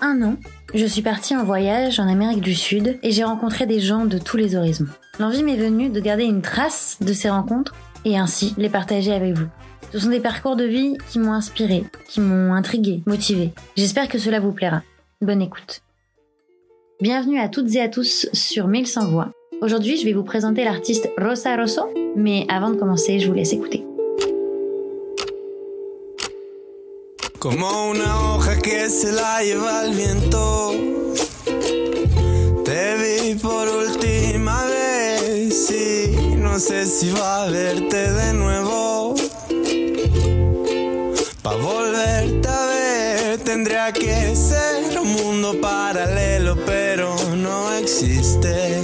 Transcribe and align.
Un 0.00 0.22
an, 0.22 0.36
je 0.74 0.86
suis 0.86 1.02
partie 1.02 1.36
en 1.36 1.44
voyage 1.44 2.00
en 2.00 2.08
Amérique 2.08 2.40
du 2.40 2.54
Sud 2.54 2.98
et 3.02 3.10
j'ai 3.10 3.24
rencontré 3.24 3.66
des 3.66 3.80
gens 3.80 4.06
de 4.06 4.16
tous 4.16 4.36
les 4.36 4.56
horizons. 4.56 4.86
L'envie 5.18 5.42
m'est 5.42 5.56
venue 5.56 5.90
de 5.90 6.00
garder 6.00 6.24
une 6.24 6.40
trace 6.40 6.96
de 7.00 7.12
ces 7.12 7.28
rencontres 7.28 7.74
et 8.04 8.16
ainsi 8.16 8.54
les 8.56 8.70
partager 8.70 9.12
avec 9.12 9.34
vous. 9.34 9.46
Ce 9.92 9.98
sont 9.98 10.08
des 10.08 10.20
parcours 10.20 10.56
de 10.56 10.64
vie 10.64 10.96
qui 11.10 11.18
m'ont 11.18 11.32
inspiré, 11.32 11.84
qui 12.08 12.20
m'ont 12.20 12.54
intrigué, 12.54 13.02
motivé. 13.06 13.52
J'espère 13.76 14.08
que 14.08 14.18
cela 14.18 14.40
vous 14.40 14.52
plaira. 14.52 14.82
Bonne 15.20 15.42
écoute. 15.42 15.82
Bienvenue 17.00 17.38
à 17.38 17.48
toutes 17.48 17.74
et 17.74 17.80
à 17.80 17.88
tous 17.88 18.28
sur 18.32 18.68
1100 18.68 19.10
voix. 19.10 19.32
Aujourd'hui, 19.60 19.98
je 19.98 20.04
vais 20.04 20.14
vous 20.14 20.24
présenter 20.24 20.64
l'artiste 20.64 21.10
Rosa 21.18 21.56
Rosso, 21.56 21.82
mais 22.16 22.46
avant 22.48 22.70
de 22.70 22.76
commencer, 22.76 23.18
je 23.18 23.28
vous 23.28 23.34
laisse 23.34 23.52
écouter. 23.52 23.84
Como 27.42 27.88
una 27.90 28.20
hoja 28.20 28.56
que 28.60 28.88
se 28.88 29.10
la 29.10 29.42
lleva 29.42 29.84
el 29.84 29.96
viento. 29.96 30.74
Te 32.64 32.94
vi 32.98 33.34
por 33.34 33.66
última 33.68 34.64
vez 34.66 35.68
y 35.72 36.36
no 36.36 36.60
sé 36.60 36.86
si 36.86 37.10
va 37.10 37.42
a 37.42 37.50
verte 37.50 38.12
de 38.12 38.32
nuevo. 38.34 39.16
Pa' 41.42 41.56
volverte 41.56 42.48
a 42.48 42.66
ver 42.66 43.38
tendría 43.38 43.92
que 43.92 44.36
ser 44.36 45.00
un 45.00 45.12
mundo 45.12 45.60
paralelo, 45.60 46.56
pero 46.64 47.16
no 47.34 47.72
existe. 47.72 48.78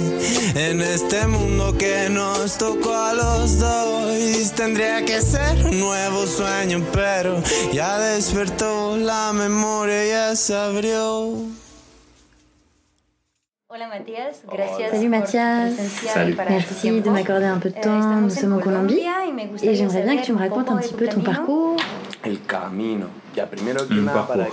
En 0.55 0.81
este 0.81 1.25
mundo 1.27 1.77
que 1.77 2.09
nos 2.09 2.57
tocó 2.57 2.93
a 2.93 3.13
los 3.13 3.57
dos, 3.57 3.88
tendría 4.53 5.03
que 5.05 5.21
ser 5.21 5.65
un 5.65 5.79
nuevo 5.79 6.25
sueño, 6.25 6.83
pero 6.93 7.41
ya 7.73 7.97
despertó 7.99 8.97
la 8.97 9.31
memoria, 9.33 10.05
ya 10.05 10.35
se 10.35 10.55
abrió. 10.55 11.33
Hola 13.71 13.87
Mathias, 13.87 14.41
gracias 14.51 14.91
Salut 14.91 15.09
Mathias, 15.09 15.73
Salut. 16.11 16.35
merci 16.49 16.89
de 17.01 17.09
m'accorder 17.11 17.45
un 17.45 17.59
peu 17.59 17.69
de 17.69 17.79
temps. 17.79 18.21
Nous 18.21 18.31
sommes 18.31 18.53
en 18.53 18.59
Colombie 18.59 19.01
et 19.61 19.75
j'aimerais 19.75 20.03
bien 20.03 20.17
que 20.17 20.25
tu 20.25 20.33
me 20.33 20.39
racontes 20.39 20.69
un 20.69 20.77
petit 20.77 20.93
peu 20.93 21.07
ton 21.07 21.21
parcours. 21.21 21.77
El 22.29 22.41
camino. 22.45 23.07
Ya, 23.35 23.45
primero 23.49 23.87
que 23.87 23.93
nada, 23.95 24.27
para 24.27 24.47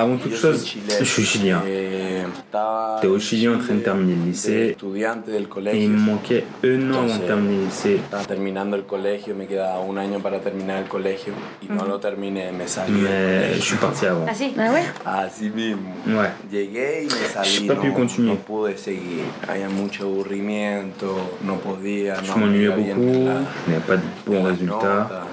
Avant 0.00 0.18
toute 0.18 0.30
yo 0.30 0.36
soy 0.36 0.52
chose, 0.52 0.64
chileno. 0.64 0.98
je 1.00 1.04
suis 1.04 1.24
chilien. 1.24 1.60
Estaba 1.66 2.96
J'étais 2.96 3.08
au 3.12 3.16
en 3.16 3.20
Chili 3.20 3.48
en 3.48 3.58
train 3.58 3.74
de 3.74 3.80
terminer 3.80 4.14
le 4.16 4.24
lycée. 4.30 4.70
Estudiante 4.70 5.26
del 5.30 5.42
Et 5.42 5.48
colegio. 5.48 5.80
il 5.82 5.90
me 5.90 5.98
manquait 5.98 6.44
un 6.64 6.92
an 6.92 7.02
avant 7.04 7.16
de 7.18 7.26
terminer 7.26 7.56
le 7.58 7.64
lycée. 7.66 7.96
Estaba 7.96 8.24
terminando 8.24 8.76
el 8.76 8.84
colegio, 8.84 9.34
me 9.34 9.46
quedaba 9.46 9.80
un 9.80 9.98
año 9.98 10.20
para 10.20 10.40
terminar 10.40 10.82
el 10.82 10.88
colegio 10.88 11.32
y 11.60 11.66
no 11.72 11.84
lo 11.86 11.98
terminé, 11.98 12.50
me 12.52 12.66
salí. 12.66 12.92
del 13.00 13.02
Mais 13.02 13.56
je 13.56 13.60
suis 13.62 13.76
parti 13.76 14.06
avant. 14.06 14.26
Así? 14.28 14.54
Ah 14.58 14.70
ouais 14.72 14.84
Así 15.04 15.50
mismo. 15.50 15.92
Ouais. 16.06 16.30
Llegué 16.50 17.02
y 17.02 17.06
me 17.06 17.28
salí. 17.32 17.50
J'ai 17.50 17.66
pas 17.66 17.74
pu 17.76 17.88
no, 17.88 17.94
continuer. 17.94 18.34
no 18.34 18.36
pude 18.40 18.76
seguir. 18.78 19.24
Había 19.48 19.68
mucho 19.68 20.04
aburrimiento, 20.04 21.36
no 21.44 21.56
podía. 21.58 22.14
Je 22.22 22.32
m'ennuyais 22.38 22.70
beaucoup, 22.70 23.28
avait 23.68 23.80
pas 23.86 23.96
de 23.96 24.02
bons 24.26 24.44
résultats. 24.44 25.08
notas. 25.10 25.24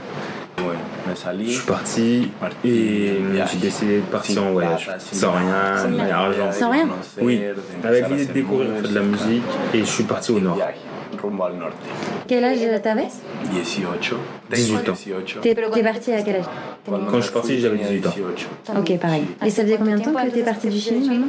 Bueno, 0.57 0.73
me 0.73 0.75
salí. 0.75 0.90
Je 1.07 1.49
suis 1.49 1.65
parti 1.65 2.31
et 2.63 3.21
j'ai 3.51 3.57
décidé 3.57 3.97
de 3.97 4.01
partir 4.01 4.43
en 4.43 4.51
voyage. 4.51 4.89
Sans 5.11 5.31
rien, 5.31 5.87
ni 5.89 6.11
argent. 6.11 6.51
Sans 6.51 6.71
rien 6.71 6.87
Oui, 7.21 7.41
avec 7.83 8.09
l'idée 8.09 8.25
de 8.25 8.33
découvrir 8.33 8.71
faire 8.73 8.89
de 8.89 8.95
la 8.95 9.01
musique 9.01 9.43
et 9.73 9.79
je 9.79 9.85
suis 9.85 10.03
parti 10.03 10.31
au 10.31 10.39
nord. 10.39 10.57
Quel 12.27 12.43
âge 12.43 12.59
t'avais? 12.81 13.07
18. 13.51 13.85
18 14.53 14.89
ans. 14.89 14.93
18. 14.93 15.41
T'es 15.41 15.55
t'es 15.55 15.83
parti 15.83 16.13
à 16.13 16.21
quel 16.21 16.37
âge? 16.37 16.45
Quand 16.85 17.15
je 17.17 17.21
suis 17.21 17.31
parti, 17.31 17.59
j'avais 17.59 17.77
tenía 17.77 17.99
18 17.99 18.07
ans. 18.07 18.13
18. 18.73 18.77
Ok, 18.79 18.99
pareil. 18.99 19.23
Et 19.45 19.49
ça 19.49 19.63
faisait 19.63 19.77
combien 19.77 19.97
de 19.97 20.03
temps 20.03 20.13
que 20.13 20.29
t'es 20.29 20.41
parti 20.43 20.69
du 20.69 20.79
Chili 20.79 21.07
maintenant 21.07 21.27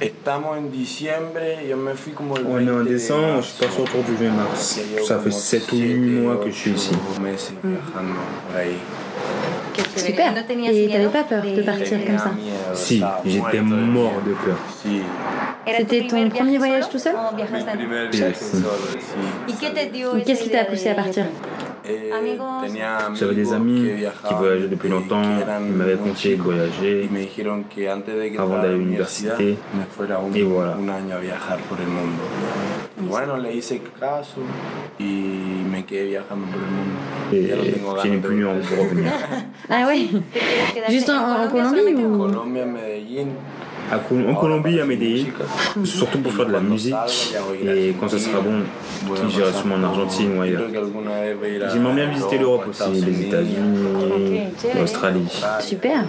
Estamos 0.00 0.50
en 0.58 0.62
diciembre, 0.62 1.40
yo 1.68 1.76
me 1.76 1.94
fui 1.94 2.12
como 2.12 2.36
el 2.36 2.44
On 2.46 2.58
est 2.58 2.70
en 2.70 2.78
20 2.78 2.82
de 2.84 2.88
décembre, 2.88 3.36
je 3.42 3.46
suis 3.46 3.64
parti 3.64 3.80
autour 3.80 4.02
du 4.02 4.14
20 4.16 4.30
mars. 4.32 4.80
Ça 5.06 5.18
fait 5.18 5.30
como 5.30 5.30
7 5.30 5.72
ou 5.72 5.76
8 5.76 5.82
siete, 5.82 6.22
mois 6.22 6.36
que 6.36 6.50
je 6.50 6.56
suis 6.56 6.70
ici 6.72 6.90
meses 7.22 7.52
viajando 7.62 8.14
por 8.48 8.56
ahí. 8.56 8.76
Super. 9.96 10.32
Et 10.70 10.88
t'avais 10.88 11.06
pas 11.08 11.24
peur 11.24 11.42
de 11.42 11.62
partir 11.62 12.04
comme 12.06 12.18
ça 12.18 12.30
Si, 12.74 12.96
estaba 12.96 13.20
j'étais 13.24 13.60
mort 13.60 14.20
de 14.26 14.32
peur. 14.32 14.58
C'était 15.76 16.06
ton 16.06 16.28
premier 16.28 16.58
voyage 16.58 16.88
tout 16.90 16.98
seul? 16.98 17.14
Yes. 18.12 18.50
solo, 18.50 18.68
sí. 18.98 19.52
¿Y 19.52 19.54
qué 19.54 19.70
te 19.70 19.92
dio 19.92 20.16
Et 20.16 20.22
Qu'est-ce 20.22 20.42
qui 20.42 20.50
t'a 20.50 20.64
poussé 20.64 20.90
à 20.90 20.94
partir? 20.94 21.24
Eh, 21.86 22.10
J'avais 23.14 23.34
des 23.34 23.52
amis 23.52 23.90
qui 24.26 24.34
voyageaient 24.34 24.68
depuis 24.68 24.88
longtemps, 24.88 25.22
ils 25.22 25.72
m'avaient 25.72 25.96
conseillé 25.96 26.36
de 26.36 26.42
voyager 26.42 27.08
avant 28.38 28.56
d'aller 28.56 28.74
à 28.74 28.76
l'université. 28.76 29.56
Y 30.34 30.42
voilà. 30.42 30.76
Bueno, 32.98 33.36
le 33.36 33.54
hice 33.54 33.80
caso 33.98 34.40
y 34.98 35.04
me 35.70 35.84
quedé 35.84 36.06
viajando 36.06 36.46
por 36.46 36.60
el 36.62 36.70
mundo. 36.70 36.98
et 37.32 37.48
Ya 37.48 37.56
no 37.56 37.62
tengo 37.62 37.96
je 38.02 38.08
n'ai 38.08 38.16
ganas 38.16 38.22
de 38.22 38.28
plus 38.28 38.44
volver. 38.44 38.48
envie 38.48 38.76
de 38.76 38.82
revenir. 38.82 39.12
Ah 39.70 39.86
ouais 39.86 40.08
Juste 40.90 41.08
en, 41.10 41.44
en 41.44 41.48
Colombie 41.48 41.94
ou 42.04 42.18
Colombia, 42.18 42.64
Medellín. 42.66 43.28
À 43.92 43.98
Col- 43.98 44.26
en 44.28 44.34
Colombie, 44.34 44.80
à 44.80 44.84
Medellín, 44.86 45.26
surtout 45.84 46.18
pour 46.20 46.32
faire 46.32 46.46
de 46.46 46.52
la 46.52 46.60
musique. 46.60 46.94
Et 47.64 47.94
quand 48.00 48.08
ça 48.08 48.18
sera 48.18 48.40
bon, 48.40 48.62
j'irai 49.28 49.52
sûrement 49.52 49.74
en 49.76 49.84
Argentine 49.84 50.38
ou 50.38 50.40
ailleurs. 50.42 50.62
J'aimerais 51.72 51.94
bien 51.94 52.06
visiter 52.08 52.38
l'Europe 52.38 52.66
aussi, 52.68 52.90
les 53.02 53.22
États-Unis, 53.26 54.40
l'Australie. 54.78 55.28
Super. 55.60 56.04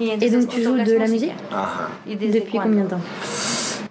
Et 0.00 0.30
donc 0.30 0.48
tu 0.48 0.62
joues 0.62 0.76
de 0.78 0.96
la 0.98 1.06
musique? 1.08 1.32
Depuis 2.06 2.58
combien 2.58 2.84
de 2.84 2.88
temps? 2.90 3.00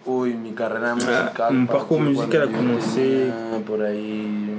Uy, 0.06 0.34
mi 0.34 0.52
carrera 0.52 0.96
musical. 0.96 1.54
mon 1.54 1.66
parcours 1.66 2.02
musical 2.02 2.44
a 2.44 2.48
commencé 2.52 3.32
Por 3.66 3.82
ahí. 3.84 4.50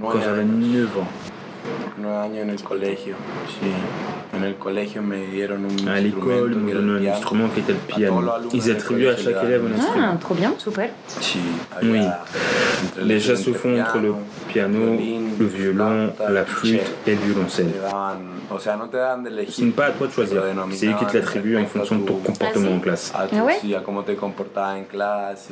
Quand 0.00 0.20
j'avais 0.20 0.42
años. 0.42 0.56
9 0.58 0.98
ans. 0.98 1.35
Nueve 1.98 2.16
años 2.18 2.38
en 2.42 2.50
el 2.50 2.62
colegio, 2.62 3.14
sí. 3.48 3.70
En 4.36 4.44
el 4.44 4.56
colegio 4.56 5.02
me 5.02 5.26
dieron 5.28 5.64
un 5.64 5.88
À 5.88 5.98
l'école, 6.00 6.52
ils 6.52 6.58
m'ont 6.58 6.72
donné 6.72 7.08
un 7.08 7.12
instrument 7.14 7.48
qui 7.48 7.60
était 7.60 7.72
le 7.72 7.78
piano. 7.78 8.20
Ils 8.52 8.62
del 8.64 8.76
attribuaient 8.76 9.08
à 9.08 9.16
chaque 9.16 9.42
élève 9.44 9.64
un 9.64 9.78
instrument. 9.78 10.10
Ah, 10.12 10.16
trop 10.20 10.34
bien. 10.34 10.52
Super. 10.58 10.90
Oui. 11.82 12.02
Les 13.02 13.20
chats 13.20 13.36
se 13.36 13.52
font 13.52 13.80
entre 13.80 13.98
le 13.98 14.14
piano, 14.48 14.96
le 15.38 15.46
violon, 15.46 16.12
la 16.28 16.44
flûte 16.44 16.82
et 17.06 17.12
le 17.12 17.16
violoncelle. 17.16 17.72
Ce 19.48 19.62
n'est 19.62 19.70
pas 19.70 19.86
à 19.86 19.90
toi 19.92 20.06
de 20.06 20.12
choisir, 20.12 20.42
c'est 20.72 20.86
eux 20.86 20.94
qui 20.98 21.06
te 21.06 21.16
l'attribuent 21.16 21.56
en 21.58 21.66
fonction 21.66 21.96
de 21.96 22.06
ton 22.06 22.16
comportement 22.18 22.72
en 22.76 22.80
classe. 22.80 23.12
Ah 23.14 23.26
ouais? 23.44 23.56
en 23.64 24.84
clase. 24.84 25.48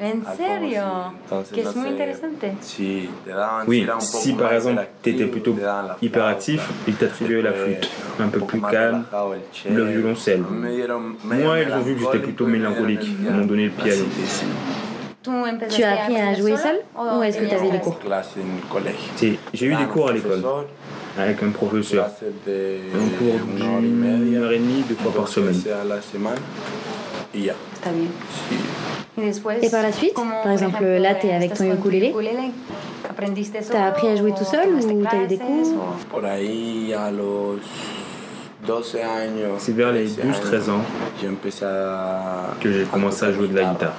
¿En 0.00 0.06
a 0.06 0.12
cómo 0.12 0.36
serio? 0.36 0.80
sí. 0.80 1.16
Entonces, 1.24 1.52
Que 1.52 1.62
no 1.62 1.70
es 1.70 1.76
muy 1.76 1.84
sé, 1.84 1.90
interesante. 1.90 2.52
Sí, 2.60 3.10
te 3.24 3.30
daban, 3.30 3.64
Oui, 3.66 3.86
si 3.98 4.32
par 4.32 4.52
exemple 4.54 4.88
tu 5.02 5.10
étais 5.10 5.24
hiperactivo, 5.24 5.49
plutôt 5.52 5.68
hyperactif, 6.02 6.60
flauta. 6.60 6.80
ils 6.88 6.94
t'attribuaient 6.94 7.42
la 7.42 7.52
flûte. 7.52 7.90
Un 8.18 8.28
peu 8.28 8.40
plus 8.40 8.60
calme, 8.60 9.04
le 9.70 9.84
violoncelle. 9.84 10.42
Moi, 10.42 11.58
ils 11.60 11.72
ont 11.72 11.80
vu 11.80 11.94
que 11.94 12.00
j'étais 12.00 12.18
plutôt 12.18 12.46
mélancolique. 12.46 13.04
Ils 13.04 13.30
m'ont 13.30 13.46
donné 13.46 13.64
le 13.64 13.70
piano. 13.70 14.04
Así, 14.04 14.26
sí. 14.26 14.46
¿Tú 15.22 15.32
empezaste 15.32 15.76
Tu 15.76 15.82
as 15.82 16.02
appris 16.02 16.16
à 16.16 16.34
jouer 16.34 16.56
seul 16.56 16.80
ou 16.96 17.22
est-ce 17.22 17.38
que 17.38 17.44
tu 17.44 17.54
avais 17.54 17.70
des 17.70 17.78
cours. 17.78 17.98
Si, 19.16 19.38
J'ai 19.52 19.66
eu 19.66 19.76
des 19.76 19.84
cours 19.84 20.08
à 20.08 20.12
l'école 20.12 20.42
avec 21.18 21.42
un 21.42 21.50
professeur. 21.50 22.06
Un 22.06 23.18
cours 23.18 23.38
d'une 23.80 24.36
heure 24.36 24.52
et 24.52 24.58
demie, 24.58 24.82
deux 24.88 24.94
fois 24.94 25.12
par 25.12 25.28
semaine. 25.28 25.60
Está 27.34 27.90
bien. 27.92 28.08
Sí. 28.48 28.56
Después, 29.16 29.58
Et 29.62 29.68
par 29.70 29.82
la 29.82 29.92
suite, 29.92 30.14
par 30.14 30.50
exemple, 30.52 30.82
là, 30.84 31.14
t'es 31.14 31.32
avec 31.32 31.52
estás 31.52 31.64
ton 31.64 31.70
tu 31.72 31.78
ukulélé. 31.78 32.08
ukulélé, 32.10 32.50
¿Aprendiste 33.08 33.56
T'as 33.70 33.86
appris 33.86 34.08
à 34.08 34.16
jouer 34.16 34.32
tout 34.32 34.44
seul 34.44 34.68
ou 34.74 35.04
t'as 35.04 35.16
eu 35.24 35.26
des 35.26 35.36
cours 35.38 35.74
o- 35.74 36.14
Por 36.14 36.24
ahí 36.24 36.92
a 36.94 37.10
los 37.10 37.58
12 38.66 38.96
años. 38.96 39.56
C'est 39.58 39.72
vers 39.72 39.92
les 39.92 40.06
13 40.06 40.26
12-13 40.26 40.70
ans 40.70 40.82
que 42.60 42.72
j'ai 42.72 42.84
commencé 42.84 43.24
à 43.26 43.32
jouer 43.32 43.48
de 43.48 43.56
la 43.56 43.64
guitare. 43.64 43.94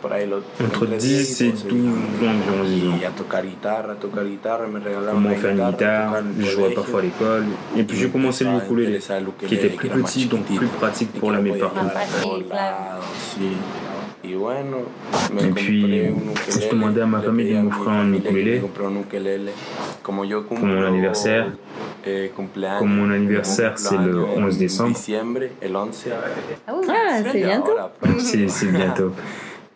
Por 0.00 0.12
ahí 0.12 0.26
los, 0.26 0.42
Entre 0.58 0.86
entre 0.86 0.98
10 0.98 1.40
et 1.42 1.52
12 1.52 1.64
12 1.64 2.28
ans 2.28 2.34
environ, 2.34 2.64
disons. 2.64 3.00
Y 3.00 3.04
a 3.04 3.10
tocar 3.10 3.44
guitarra, 3.44 3.92
a 3.92 3.96
tocar 3.96 4.24
guitarra, 4.24 4.66
me 4.66 4.78
regalaron 4.78 5.18
On 5.18 5.20
m'a 5.20 5.28
una 5.30 5.36
offert 5.36 5.50
une 5.50 5.70
guitare, 5.70 6.22
je 6.38 6.46
jouais 6.46 6.74
parfois 6.74 7.00
à 7.00 7.02
l'école. 7.02 7.44
Et 7.76 7.82
puis 7.84 7.96
j'ai 7.98 8.08
commencé 8.08 8.44
le 8.44 8.56
ukulélé, 8.56 8.98
qui 9.46 9.54
était 9.54 9.68
plus 9.68 9.90
petit, 9.90 10.26
donc 10.26 10.44
plus 10.46 10.66
pratique 10.66 11.12
pour 11.12 11.32
la 11.32 11.40
me 11.40 11.50
Et 15.38 15.50
puis, 15.52 16.08
je 16.48 16.70
demandais 16.70 17.00
à 17.00 17.06
ma 17.06 17.18
le 17.18 17.24
famille 17.24 17.52
de 17.54 17.58
m'offrir 17.60 17.90
un 17.90 18.12
ukulélé. 18.12 18.60
Pour 20.00 20.58
mon 20.58 20.84
anniversaire. 20.84 21.46
eh, 22.06 22.30
Comme 22.34 22.94
mon 22.96 23.10
anniversaire, 23.10 23.78
c'est 23.78 23.96
le 23.96 24.24
cumpleaños 24.24 24.38
en 24.38 24.46
11 24.46 24.58
décembre. 24.58 24.96
11. 26.68 26.86
Ah, 26.88 27.22
c'est 27.30 27.38
bientôt. 27.42 27.76
C'est 28.18 28.66
bientôt. 28.72 29.12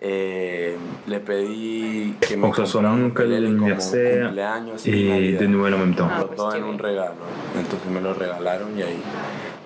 Eh, 0.06 0.76
le 1.08 1.18
pedí 1.20 2.14
que 2.20 2.36
me 2.36 2.42
Pour 2.42 2.50
que 2.50 2.56
ce 2.58 2.66
soit 2.66 2.82
comprara 2.82 2.94
un 2.94 2.98
mon 2.98 3.10
cadeau 3.10 3.30
ukelele 3.32 3.46
como 3.46 3.58
d'anniversaire 3.58 4.26
cumpleaños 4.26 4.86
y 4.86 4.90
et 4.90 5.08
Navidad. 5.08 5.40
de 5.40 5.46
Noël 5.46 5.74
en 5.74 5.78
même 5.78 5.94
temps. 5.94 6.08
Los 6.20 6.36
dos 6.36 6.54
en 6.54 6.64
un 6.64 6.78
regalo. 6.78 7.14
Entonces 7.58 7.90
me 7.90 8.00
lo 8.00 8.12
regalaron 8.12 8.68
y 8.76 8.82
ahí 8.82 9.00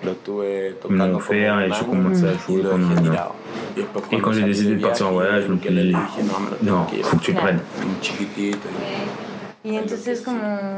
Lo 0.05 0.13
m'ont 0.13 0.79
tocando 0.81 1.19
como 1.19 1.39
un 1.41 1.59
año 1.59 1.87
commencé 1.87 2.29
à 2.29 2.33
y 2.33 2.39
jouer 2.39 2.63
pendant 2.63 2.87
un 2.87 3.17
an. 3.17 3.33
Y 3.77 3.81
Et 3.81 3.85
quand 3.93 4.21
cuando 4.23 4.41
j'ai 4.41 4.47
décidé 4.47 4.77
de 4.77 4.81
partir 4.81 5.07
en 5.07 5.19
viaje, 5.19 5.49
voyage, 5.49 5.49
no, 5.49 6.39
me 6.39 6.51
lo 6.51 6.57
tengo 6.57 6.77
non, 6.77 6.85
que 6.85 7.03
faut 7.03 7.17
que 7.17 7.25
tu 7.25 7.33
le 7.33 7.39
prennes. 7.39 7.61
Y. 9.65 9.75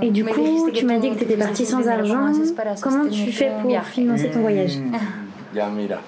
Et 0.03 0.11
du 0.11 0.25
coup, 0.25 0.71
tu 0.73 0.87
m'as 0.87 0.99
dit 0.99 1.11
que 1.11 1.17
tu 1.17 1.25
étais 1.25 1.37
parti 1.37 1.67
sans 1.67 1.81
dinero, 1.81 2.03
¿cómo 2.09 2.25
argent. 2.25 2.81
Comment 2.83 3.09
tu 3.09 3.31
fais 3.31 3.53
pour 3.61 3.83
financer 3.85 4.31
ton 4.31 4.41
voyage 4.41 4.79
Ya 5.55 5.69
mira, 5.69 6.01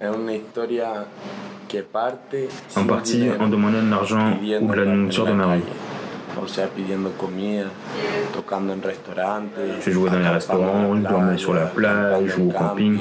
es 0.00 0.08
una 0.08 0.34
historia 0.34 1.06
En 2.76 2.84
partie 2.84 3.28
en 3.38 3.48
demandant 3.48 3.82
de 3.82 3.90
l'argent 3.90 4.36
ou 4.60 4.66
de 4.66 4.74
la 4.74 4.84
nourriture 4.84 5.26
de 5.26 5.32
ma 5.32 5.46
rue. 5.46 5.60
Je 9.84 9.90
jouais 9.90 10.10
dans 10.10 10.18
les 10.18 10.28
restaurants, 10.28 10.96
je 10.96 11.02
dormais 11.02 11.38
sur 11.38 11.54
la 11.54 11.66
plage 11.66 12.38
ou 12.38 12.48
au 12.48 12.52
camping, 12.52 12.98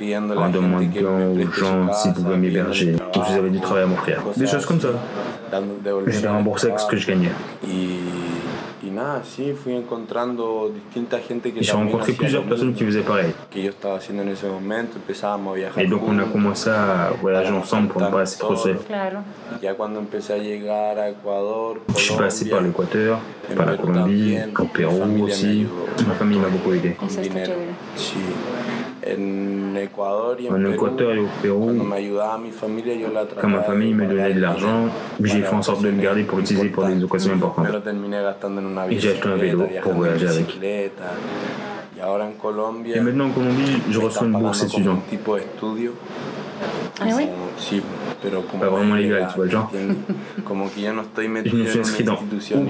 en 0.00 0.50
demandant 0.50 0.80
aux 0.80 1.52
gens 1.52 1.92
s'ils 1.92 2.12
pouvaient 2.12 2.36
m'héberger, 2.36 2.96
ou 3.16 3.24
si 3.24 3.32
j'avais 3.32 3.50
du 3.50 3.60
travail 3.60 3.84
à 3.84 3.86
m'offrir. 3.86 4.22
Des 4.36 4.46
choses 4.46 4.66
comme 4.66 4.80
ça. 4.80 4.88
el 5.52 6.28
remboursais 6.28 6.68
avec 6.68 6.80
ce 6.80 6.86
que 6.86 6.96
je 6.96 7.06
gagnais. 7.08 7.32
Y, 8.90 8.92
y 8.92 8.96
nada, 8.96 9.22
sí, 9.24 9.52
fui 9.52 9.74
encontrando 9.74 10.70
distinta 10.74 11.18
gente 11.18 11.52
que 11.52 11.60
Et 11.60 11.62
j'ai 11.62 11.72
rencontré 11.72 12.12
plusieurs 12.12 12.44
personnes 12.44 12.74
qui 12.74 12.84
faisaient 12.84 13.02
pareil. 13.02 13.32
que 13.50 13.62
yo 13.62 13.70
estaba 13.70 13.96
haciendo 13.96 14.22
en 14.22 14.28
ese 14.30 14.46
momento, 14.46 14.96
empezábamos 14.96 15.52
a 15.52 15.56
viajar 15.56 15.82
Et 15.82 15.86
donc 15.86 16.02
on 16.06 16.18
a 16.18 16.24
commencé 16.24 16.70
à 16.70 17.12
voyager 17.20 17.52
ensemble 17.52 17.88
pour 17.88 18.02
ne 18.02 18.08
pas 18.08 18.18
rester 18.18 18.38
trop 18.40 18.56
seul. 18.56 18.78
Claro. 18.86 19.20
Ya 19.62 19.74
cuando 19.74 20.00
empecé 20.00 20.32
a 20.34 20.38
llegar 20.38 20.98
a 20.98 21.08
Ecuador, 21.08 21.78
Je 21.96 22.00
suis 22.00 22.16
passé 22.16 22.48
par 22.48 22.60
l'Équateur, 22.60 23.18
par 23.56 23.66
la 23.66 23.76
Colombie, 23.76 24.36
au 24.58 24.64
Pérou 24.64 25.24
aussi. 25.24 25.66
Ma 26.06 26.14
famille 26.14 26.38
m'a 26.38 26.48
beaucoup 26.48 26.72
aidé. 26.72 26.96
En 29.06 30.64
Ecuador 30.66 31.12
et 31.12 31.18
au 31.18 31.28
Pérou, 31.42 31.72
quand 33.40 33.48
ma 33.48 33.62
famille 33.62 33.94
me 33.94 34.06
donnait 34.06 34.34
de 34.34 34.40
l'argent, 34.40 34.88
j'ai 35.22 35.42
fait 35.42 35.54
en 35.54 35.62
sorte 35.62 35.82
de 35.82 35.88
le 35.88 35.96
garder 35.96 36.24
pour 36.24 36.38
l'utiliser 36.38 36.68
pour 36.68 36.84
des 36.84 37.02
occasions 37.02 37.32
importantes. 37.34 37.66
Y 38.90 38.98
j'ai 38.98 39.10
acheté 39.12 39.28
un 39.28 39.36
vélo 39.36 39.64
pour 39.82 39.92
voyager 39.94 40.28
avec. 40.28 40.58
Et 42.94 43.00
maintenant 43.00 43.26
en 43.26 43.30
Colombie, 43.30 43.82
je 43.90 43.98
reçois 43.98 44.26
une 44.26 44.38
bourse 44.38 44.62
étudiante. 44.64 45.00
un 45.06 45.10
tipo 45.10 45.34
de 45.36 45.40
estudio. 45.40 45.92
Ah 47.00 47.04
oui 47.16 47.24
Como- 47.24 47.50
Sí, 47.58 47.82
pero 48.22 48.42
como 48.42 48.62
Pas 48.62 48.70
vraiment 48.70 48.94
légal, 48.94 49.28
tu 49.28 49.36
vois 49.36 49.44
le 49.46 49.50
genre. 49.50 49.68
¿entiendes? 49.72 49.96
Como 50.44 50.70
que 50.70 50.80
yo 50.82 50.92
no 50.92 51.02
estoy 51.02 51.24
Je 51.26 51.30
metido 51.30 51.56
ne 51.58 51.64
suis 51.68 51.80
inscrit 51.80 52.04
dans 52.04 52.18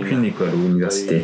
aucune 0.00 0.24
école 0.24 0.48
ou 0.54 0.66
université. 0.66 1.16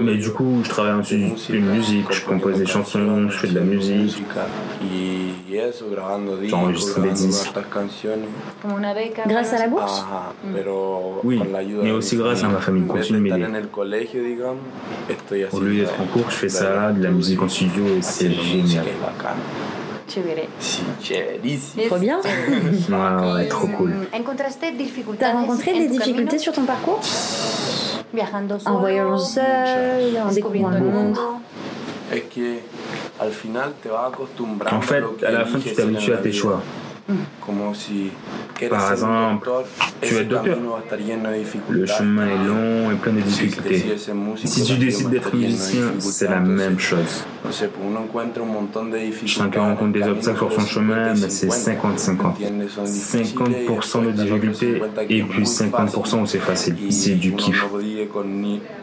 Mais 0.00 0.16
du 0.16 0.30
coup, 0.30 0.60
je 0.64 0.68
travaille 0.68 0.92
en 0.92 1.02
studio 1.02 1.34
de 1.60 1.60
musique, 1.76 2.06
je 2.12 2.24
compose 2.24 2.58
des 2.58 2.66
chansons, 2.66 3.28
je 3.30 3.36
fais 3.38 3.48
de 3.48 3.54
la 3.54 3.60
musique. 3.62 4.16
J'enregistre 6.48 7.00
des 7.00 7.08
disques. 7.26 7.52
Grâce 9.26 9.52
à 9.52 9.58
la 9.58 9.68
bourse? 9.68 10.04
Pero 10.54 11.20
Oui, 11.24 11.38
mais 11.82 11.90
aussi 11.92 12.16
grâce 12.16 12.42
à 12.44 12.48
ma 12.48 12.60
famille, 12.60 12.86
continue 12.86 13.18
de 13.18 13.22
m'aider. 13.34 13.52
Au 15.52 15.60
lieu 15.60 15.74
d'être 15.76 16.00
en 16.00 16.06
cours, 16.06 16.30
je 16.30 16.36
fais 16.36 16.48
ça, 16.48 16.92
de 16.92 17.02
la 17.02 17.10
musique 17.10 17.40
en 17.42 17.48
studio 17.48 17.84
et 17.96 18.02
c'est 18.02 18.30
génial. 18.30 18.84
Es 20.08 20.48
chéverísimo. 21.02 21.82
Trop 21.86 21.98
bien 21.98 22.20
Ouais, 22.20 23.32
ouais, 23.32 23.48
trop 23.48 23.66
cool. 23.68 23.94
¿Encontraste 24.12 24.64
dificultades 24.76 25.32
T'as 25.32 25.40
rencontré 25.40 25.72
en 25.72 25.78
des 25.78 25.88
difficultés 25.88 26.38
sur 26.38 26.52
ton 26.52 26.64
parcours? 26.64 27.00
En 28.66 28.78
voyageant 28.78 29.18
seul, 29.18 30.16
en 30.24 30.32
découvrant 30.32 30.70
le 30.70 30.80
monde. 30.80 31.16
Es 32.12 32.24
En 34.70 34.80
fait, 34.80 35.04
à 35.26 35.30
la 35.30 35.44
fin, 35.44 35.58
tu 35.58 35.72
t'habitues 35.74 36.12
à 36.12 36.18
tes 36.18 36.32
choix. 36.32 36.62
Par 38.70 38.92
exemple, 38.92 39.50
tu 40.00 40.14
être 40.14 40.28
docteur. 40.28 40.58
Le 41.68 41.86
chemin 41.86 42.26
est 42.26 42.46
long 42.46 42.90
et 42.90 42.94
plein 42.94 43.12
de 43.12 43.20
difficultés. 43.20 43.96
Si 44.44 44.64
tu 44.64 44.76
décides 44.76 45.10
d'être 45.10 45.34
musicien, 45.34 45.92
c'est 45.98 46.28
la 46.28 46.40
même 46.40 46.78
chose. 46.78 47.24
Chacun 49.26 49.60
rencontre 49.60 49.92
des 49.92 50.02
obstacles 50.02 50.38
sur 50.38 50.52
son 50.52 50.66
chemin, 50.66 51.14
mais 51.14 51.28
c'est 51.28 51.48
50-50. 51.48 52.36
50% 52.86 54.06
de 54.06 54.10
difficultés 54.12 54.82
et 55.10 55.22
puis 55.22 55.44
50% 55.44 56.22
où 56.22 56.26
c'est 56.26 56.38
facile. 56.38 56.76
C'est 56.90 57.14
du 57.14 57.34
kiff. 57.34 57.64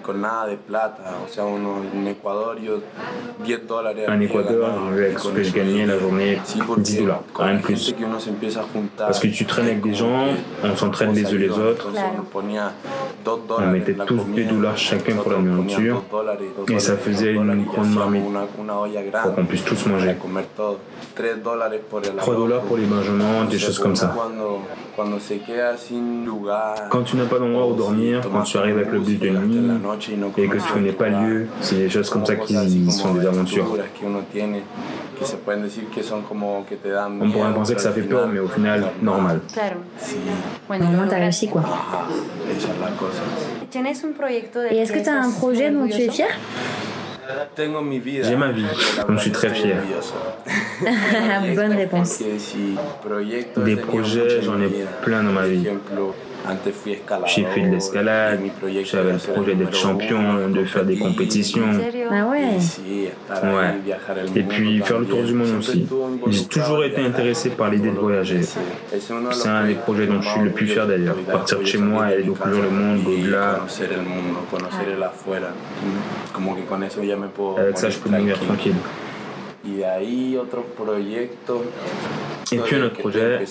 En 0.07 2.05
Ecuador, 2.07 2.55
yo 2.59 2.81
10 3.43 3.67
dólares. 3.67 4.05
al 4.07 4.13
En 4.13 4.17
día 4.17 4.25
Équateur, 4.27 4.69
avec 4.91 5.19
ce 5.19 5.29
que 5.29 5.43
je 5.43 5.53
gagnais 5.53 5.85
la 5.85 5.99
journée, 5.99 6.39
Sí, 6.43 6.59
porque 6.65 6.81
10 6.81 6.97
dollars, 6.97 7.23
la 7.39 7.53
de 7.53 7.61
plus. 7.61 7.93
Parce 8.97 9.19
que 9.19 9.27
tu 9.27 9.45
traînes 9.45 9.65
avec 9.67 9.81
des 9.81 9.93
gens, 9.93 10.25
on 10.63 10.75
s'entraîne 10.75 11.13
les 11.13 11.25
uns 11.25 11.37
les 11.37 11.49
autres. 11.51 11.87
On 13.59 13.67
mettait 13.71 13.93
tous 13.93 14.17
comida, 14.17 14.41
deux 14.41 14.55
dollars 14.55 14.77
chacun 14.77 15.15
pour 15.15 15.31
la 15.31 15.39
nourriture, 15.39 16.03
et 16.69 16.79
ça 16.79 16.97
faisait 16.97 17.33
une 17.33 17.63
grande 17.65 17.93
marmite 17.93 18.23
pour 18.55 18.65
grande 18.65 19.35
qu'on 19.35 19.45
puisse 19.45 19.63
tous 19.63 19.85
manger. 19.87 20.07
para 20.07 20.19
comer 20.19 20.45
todo. 20.55 20.79
3 21.15 21.35
dólares 21.43 21.81
por 21.89 22.05
el 22.05 22.15
3 22.15 22.35
dollars 22.35 22.61
pour 22.61 22.77
les 22.77 22.85
mangements, 22.85 23.43
des 23.49 23.59
choses 23.59 23.79
comme 23.79 23.95
ça. 23.95 24.15
Quand 26.89 27.03
tu 27.03 27.17
n'as 27.17 27.25
pas 27.25 27.39
d'endroit 27.39 27.67
où 27.67 27.73
dormir, 27.73 28.21
quand 28.31 28.43
tu 28.43 28.57
arrives 28.57 28.75
avec 28.75 28.91
le 28.91 28.99
bus 28.99 29.19
de 29.19 29.29
nuit 29.29 29.79
et 30.37 30.47
que 30.47 30.57
tu 30.57 30.73
connais 30.73 30.91
pas 30.91 31.09
le 31.09 31.27
lieu, 31.27 31.47
c'est 31.61 31.75
des 31.75 31.89
choses 31.89 32.09
comme 32.09 32.25
ça 32.25 32.35
qui 32.35 32.53
sont 32.91 33.13
des 33.13 33.25
aventures. 33.25 33.67
On 37.21 37.31
pourrait 37.31 37.53
penser 37.53 37.75
que 37.75 37.81
ça 37.81 37.91
fait 37.91 38.01
peur, 38.01 38.27
mais 38.27 38.39
au 38.39 38.47
final, 38.47 38.87
normal. 39.01 39.39
Claro. 39.53 39.75
Au 40.69 40.73
moins, 40.83 41.07
t'as 41.07 41.17
réussi 41.17 41.47
quoi. 41.47 41.61
ajá, 41.61 42.05
esa 42.49 42.67
es 42.69 42.79
la 42.79 42.91
cosa. 42.97 43.21
¿Tienes 43.69 44.03
un 44.03 44.13
Et 44.71 44.77
est-ce 44.77 44.91
que 44.91 44.99
t'as 44.99 45.13
un 45.13 45.29
estás 45.29 45.39
projet 45.39 45.71
dont 45.71 45.87
tu 45.87 46.01
es 46.01 46.09
fier. 46.09 46.27
J'ai 48.23 48.35
ma 48.35 48.51
vie, 48.51 48.65
dont 49.07 49.15
je 49.17 49.21
suis 49.21 49.31
très 49.31 49.49
fier. 49.49 49.77
Bonne 51.55 51.73
réponse. 51.73 52.21
Des 53.57 53.75
projets, 53.75 54.41
j'en 54.41 54.59
ai 54.61 54.69
plein 55.03 55.23
dans 55.23 55.31
ma 55.31 55.47
vie. 55.47 55.67
J'ai 57.27 57.45
fait 57.45 57.61
de 57.61 57.71
l'escalade, 57.71 58.39
j'avais 58.83 59.13
le 59.13 59.17
projet 59.33 59.55
d'être 59.55 59.75
champion, 59.75 60.47
de 60.49 60.63
faire 60.65 60.85
des 60.85 60.97
compétitions. 60.97 61.67
Ah 63.29 63.35
ouais 63.55 63.75
Et 64.35 64.43
puis 64.43 64.81
faire 64.81 64.99
le 64.99 65.05
tour 65.05 65.23
du 65.23 65.33
monde 65.33 65.57
aussi. 65.59 65.87
J'ai 66.27 66.45
toujours 66.45 66.83
été 66.83 67.01
intéressé 67.01 67.49
par 67.51 67.69
l'idée 67.69 67.91
de 67.91 67.97
voyager. 67.99 68.41
C'est 68.41 69.49
un 69.49 69.65
des 69.67 69.75
projets 69.75 70.07
dont 70.07 70.21
je 70.21 70.29
suis 70.29 70.41
le 70.41 70.51
plus 70.51 70.67
fier 70.67 70.87
d'ailleurs. 70.87 71.15
Partir 71.31 71.59
de 71.59 71.65
chez 71.65 71.77
moi 71.77 72.09
et 72.09 72.13
aller 72.15 72.23
découvrir 72.23 72.61
le 72.63 72.69
monde 72.69 73.07
au-delà. 73.07 73.59
Avec 77.57 77.77
ça, 77.77 77.89
je 77.89 77.97
peux 77.99 78.09
mourir 78.09 78.39
tranquille. 78.39 78.75
Et 82.51 82.57
puis 82.57 82.75
un 82.75 82.83
autre 82.83 82.97
projet, 82.97 83.39
et 83.43 83.45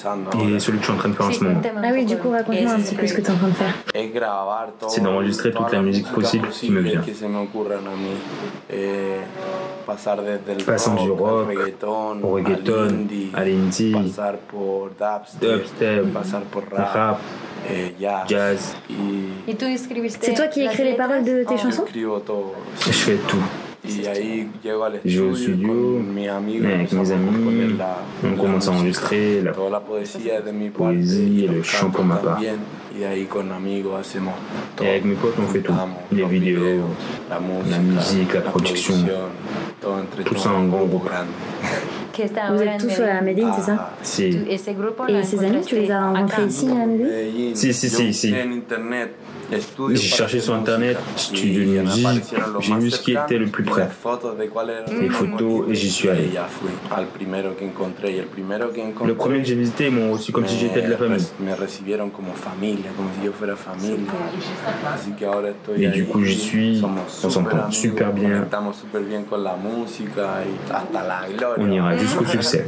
celui 0.58 0.78
que 0.78 0.84
je 0.84 0.90
suis 0.90 0.92
en 0.92 0.96
train 0.96 1.08
de 1.08 1.14
faire 1.14 1.26
en 1.26 1.32
ce 1.32 1.44
moment. 1.44 1.60
Ah 1.82 1.88
oui, 1.92 2.04
du 2.04 2.16
coup, 2.16 2.30
raconte-moi 2.30 2.72
un 2.72 2.80
petit 2.80 2.94
peu 2.94 3.06
ce 3.06 3.14
que 3.14 3.20
tu 3.20 3.26
es 3.26 3.30
en 3.30 3.36
train 3.36 3.48
de 3.48 3.54
faire. 3.54 3.74
C'est 4.88 5.00
d'enregistrer 5.02 5.50
toute 5.52 5.72
la 5.72 5.82
musique 5.82 6.10
possible 6.12 6.48
qui 6.48 6.70
me 6.70 6.80
vient. 6.80 7.02
Eh, 8.72 9.16
Passant 9.86 10.16
rock, 10.96 11.04
du 11.04 11.10
rock 11.10 11.48
au 12.22 12.28
reggaeton, 12.34 13.06
à 13.34 13.44
l'indie, 13.44 13.94
dubstep, 15.40 16.04
rap, 16.72 16.92
rap, 16.94 17.20
eh, 17.68 17.94
jazz, 18.00 18.24
jazz. 18.28 18.76
y 18.88 19.50
¿Y 19.50 19.54
tú 19.54 19.64
escribiste 19.66 20.22
C'est 20.22 20.34
toi 20.34 20.46
qui 20.46 20.62
écris 20.62 20.84
les 20.84 20.96
paroles 20.96 21.24
de 21.24 21.44
tes 21.44 21.56
chansons. 21.56 21.84
Je 22.86 22.92
fais 22.92 23.16
tout. 23.28 23.42
Y 23.82 24.06
ahí 24.06 24.48
llego 24.62 24.84
al 24.84 25.00
Je 25.04 25.20
vais 25.20 25.26
au 25.28 25.32
estudio, 25.32 25.54
studio, 25.54 25.68
con 25.68 26.14
mis 26.14 26.28
amigos, 26.28 26.66
avec 26.72 26.92
mes 26.92 27.10
amis, 27.12 27.74
la- 27.78 28.02
on 28.24 28.36
commence 28.36 28.68
à 28.68 28.72
enregistrer 28.72 29.40
la 29.42 29.52
la 29.52 29.80
mi 30.52 30.68
poésie 30.68 31.44
et 31.44 31.48
le 31.48 31.62
chant 31.62 31.90
pour 31.90 32.04
ma 32.04 32.16
part. 32.16 32.38
Et 34.82 34.88
avec 34.88 35.04
mes 35.04 35.14
potes, 35.14 35.34
on 35.42 35.46
fait 35.48 35.60
tout. 35.60 35.72
Les 36.12 36.24
vidéos, 36.24 36.80
la 37.30 37.78
musique, 37.78 38.34
la 38.34 38.40
production. 38.42 38.94
Tout 40.24 40.36
ça 40.36 40.50
en 40.50 40.66
grupo 40.66 40.98
groupe. 40.98 41.10
Vous 42.52 42.60
êtes 42.62 42.80
tous 42.80 43.00
à 43.02 43.22
Medellín. 43.22 43.22
Medellín, 43.22 43.52
c'est 43.56 43.62
ça? 43.62 43.76
Ah, 43.78 43.90
Si. 44.02 44.24
Et 45.08 45.22
ses 45.24 45.38
amis, 45.44 45.64
tu 45.64 45.76
les 45.76 45.90
as 45.90 46.04
rencontrés 46.10 46.44
ici 46.44 46.66
à 46.68 46.84
Medellín? 46.86 47.06
Medellín. 47.06 47.54
Sí, 47.56 47.72
sí, 47.72 47.88
Yo 47.88 49.08
J'ai 49.90 49.96
cherché 50.08 50.40
sur 50.40 50.54
internet, 50.54 50.96
studio 51.16 51.64
de 51.64 51.80
musique, 51.82 52.34
j'ai 52.60 52.74
vu 52.74 52.90
ce 52.90 53.00
qui 53.00 53.12
était 53.12 53.38
le 53.38 53.46
plus 53.46 53.64
près. 53.64 53.88
Les 55.00 55.08
photos, 55.08 55.64
et 55.68 55.74
j'y 55.74 55.90
suis 55.90 56.08
allé. 56.08 56.30
Le 59.06 59.14
premier 59.14 59.38
que 59.40 59.44
j'ai 59.48 59.54
visité, 59.56 59.86
ils 59.86 59.92
m'ont 59.92 60.12
reçu 60.12 60.30
comme 60.32 60.46
si 60.46 60.56
j'étais 60.58 60.82
de 60.82 60.90
la 60.90 60.96
famille. 60.96 61.26
Et 65.76 65.88
du 65.88 66.04
coup, 66.06 66.22
j'y 66.24 66.38
suis, 66.38 66.82
on 66.84 67.28
s'entend 67.30 67.70
super 67.70 68.12
bien. 68.12 68.46
On 71.58 71.70
ira 71.70 71.96
jusqu'au 71.96 72.24
succès. 72.24 72.66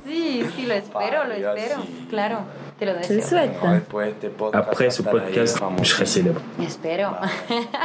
Te 2.83 2.87
lo 2.87 2.95
deseo. 2.95 3.39
Après 4.53 4.91
ce 4.91 5.03
podcast, 5.03 5.63
je 5.83 5.89
serai 5.89 6.05
célèbre. 6.05 6.41
Espero. 6.61 7.11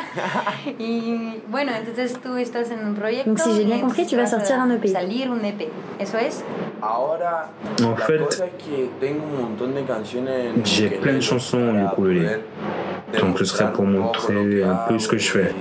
y 0.80 1.40
bueno, 1.50 1.72
entonces 1.78 2.20
tú 2.20 2.36
estás 2.36 2.72
en 2.72 2.84
un 2.84 2.96
proyecto. 2.96 3.30
Donc, 3.30 3.38
si 3.40 3.56
j'ai 3.56 3.66
bien 3.66 3.80
compris, 3.80 4.08
tu 4.08 4.16
vas 4.16 4.26
sortir 4.26 4.56
un 4.56 4.72
EP. 4.72 4.88
Salir 4.88 5.30
un 5.30 5.46
EP. 5.46 5.70
¿Eso 6.00 6.18
es? 6.18 6.44
Ahora, 6.82 7.52
En 7.84 7.92
la 7.92 7.96
fait, 7.98 8.22
j'ai 10.64 10.90
plein 10.90 11.14
de 11.14 11.22
chansons 11.22 11.70
en 11.70 11.86
ukulélé. 11.86 12.40
Donc, 13.20 13.38
ce 13.38 13.46
serait 13.46 13.72
pour 13.72 13.86
montrer 13.86 14.64
un 14.64 14.80
peu 14.88 14.98
ce 14.98 15.08
que 15.08 15.20
je 15.20 15.30
fais. 15.30 15.54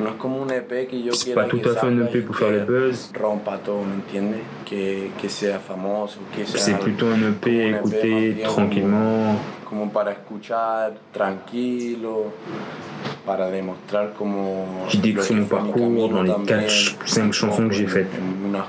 No 0.00 0.10
es 0.10 0.16
como 0.16 0.42
un 0.42 0.50
EP 0.50 0.86
que 0.88 1.02
yo 1.02 1.12
C'est 1.12 1.26
quiera 1.26 1.42
pas 1.42 1.48
tout 1.48 1.60
à 1.64 1.74
fait 1.74 1.86
un 1.86 2.06
EP 2.06 2.20
pour 2.22 2.36
faire 2.36 2.50
le 2.50 2.64
buzz. 2.64 3.10
rompa 3.18 3.58
todo, 3.58 3.82
¿me 3.84 3.94
entiendes? 3.94 4.40
Que, 4.64 5.10
que 5.20 5.28
sea 5.28 5.58
famoso, 5.58 6.18
que 6.34 6.44
sea 6.46 6.60
C'est 6.60 6.78
plutôt 6.78 7.06
un 7.06 7.22
EP 7.32 7.44
bien 7.44 8.42
tranquillement. 8.42 9.36
como, 9.64 9.84
como 9.84 9.92
para 9.92 10.12
escuchar 10.12 10.94
tranquilo, 11.12 12.32
para 13.26 13.50
demostrar 13.50 14.14
como 14.14 14.86
Qui 14.88 14.98
décrit 14.98 15.34
lo 15.34 15.42
mon 15.42 15.46
parcours 15.46 16.10
dans 16.10 16.22
les 16.22 16.32
también, 16.32 16.60
quatre, 16.60 17.06
cinq 17.06 17.24
un 17.26 17.32
chansons 17.32 17.68
que 17.68 17.74
j'ai 17.74 17.86
faites. 17.86 18.18
unas 18.44 18.66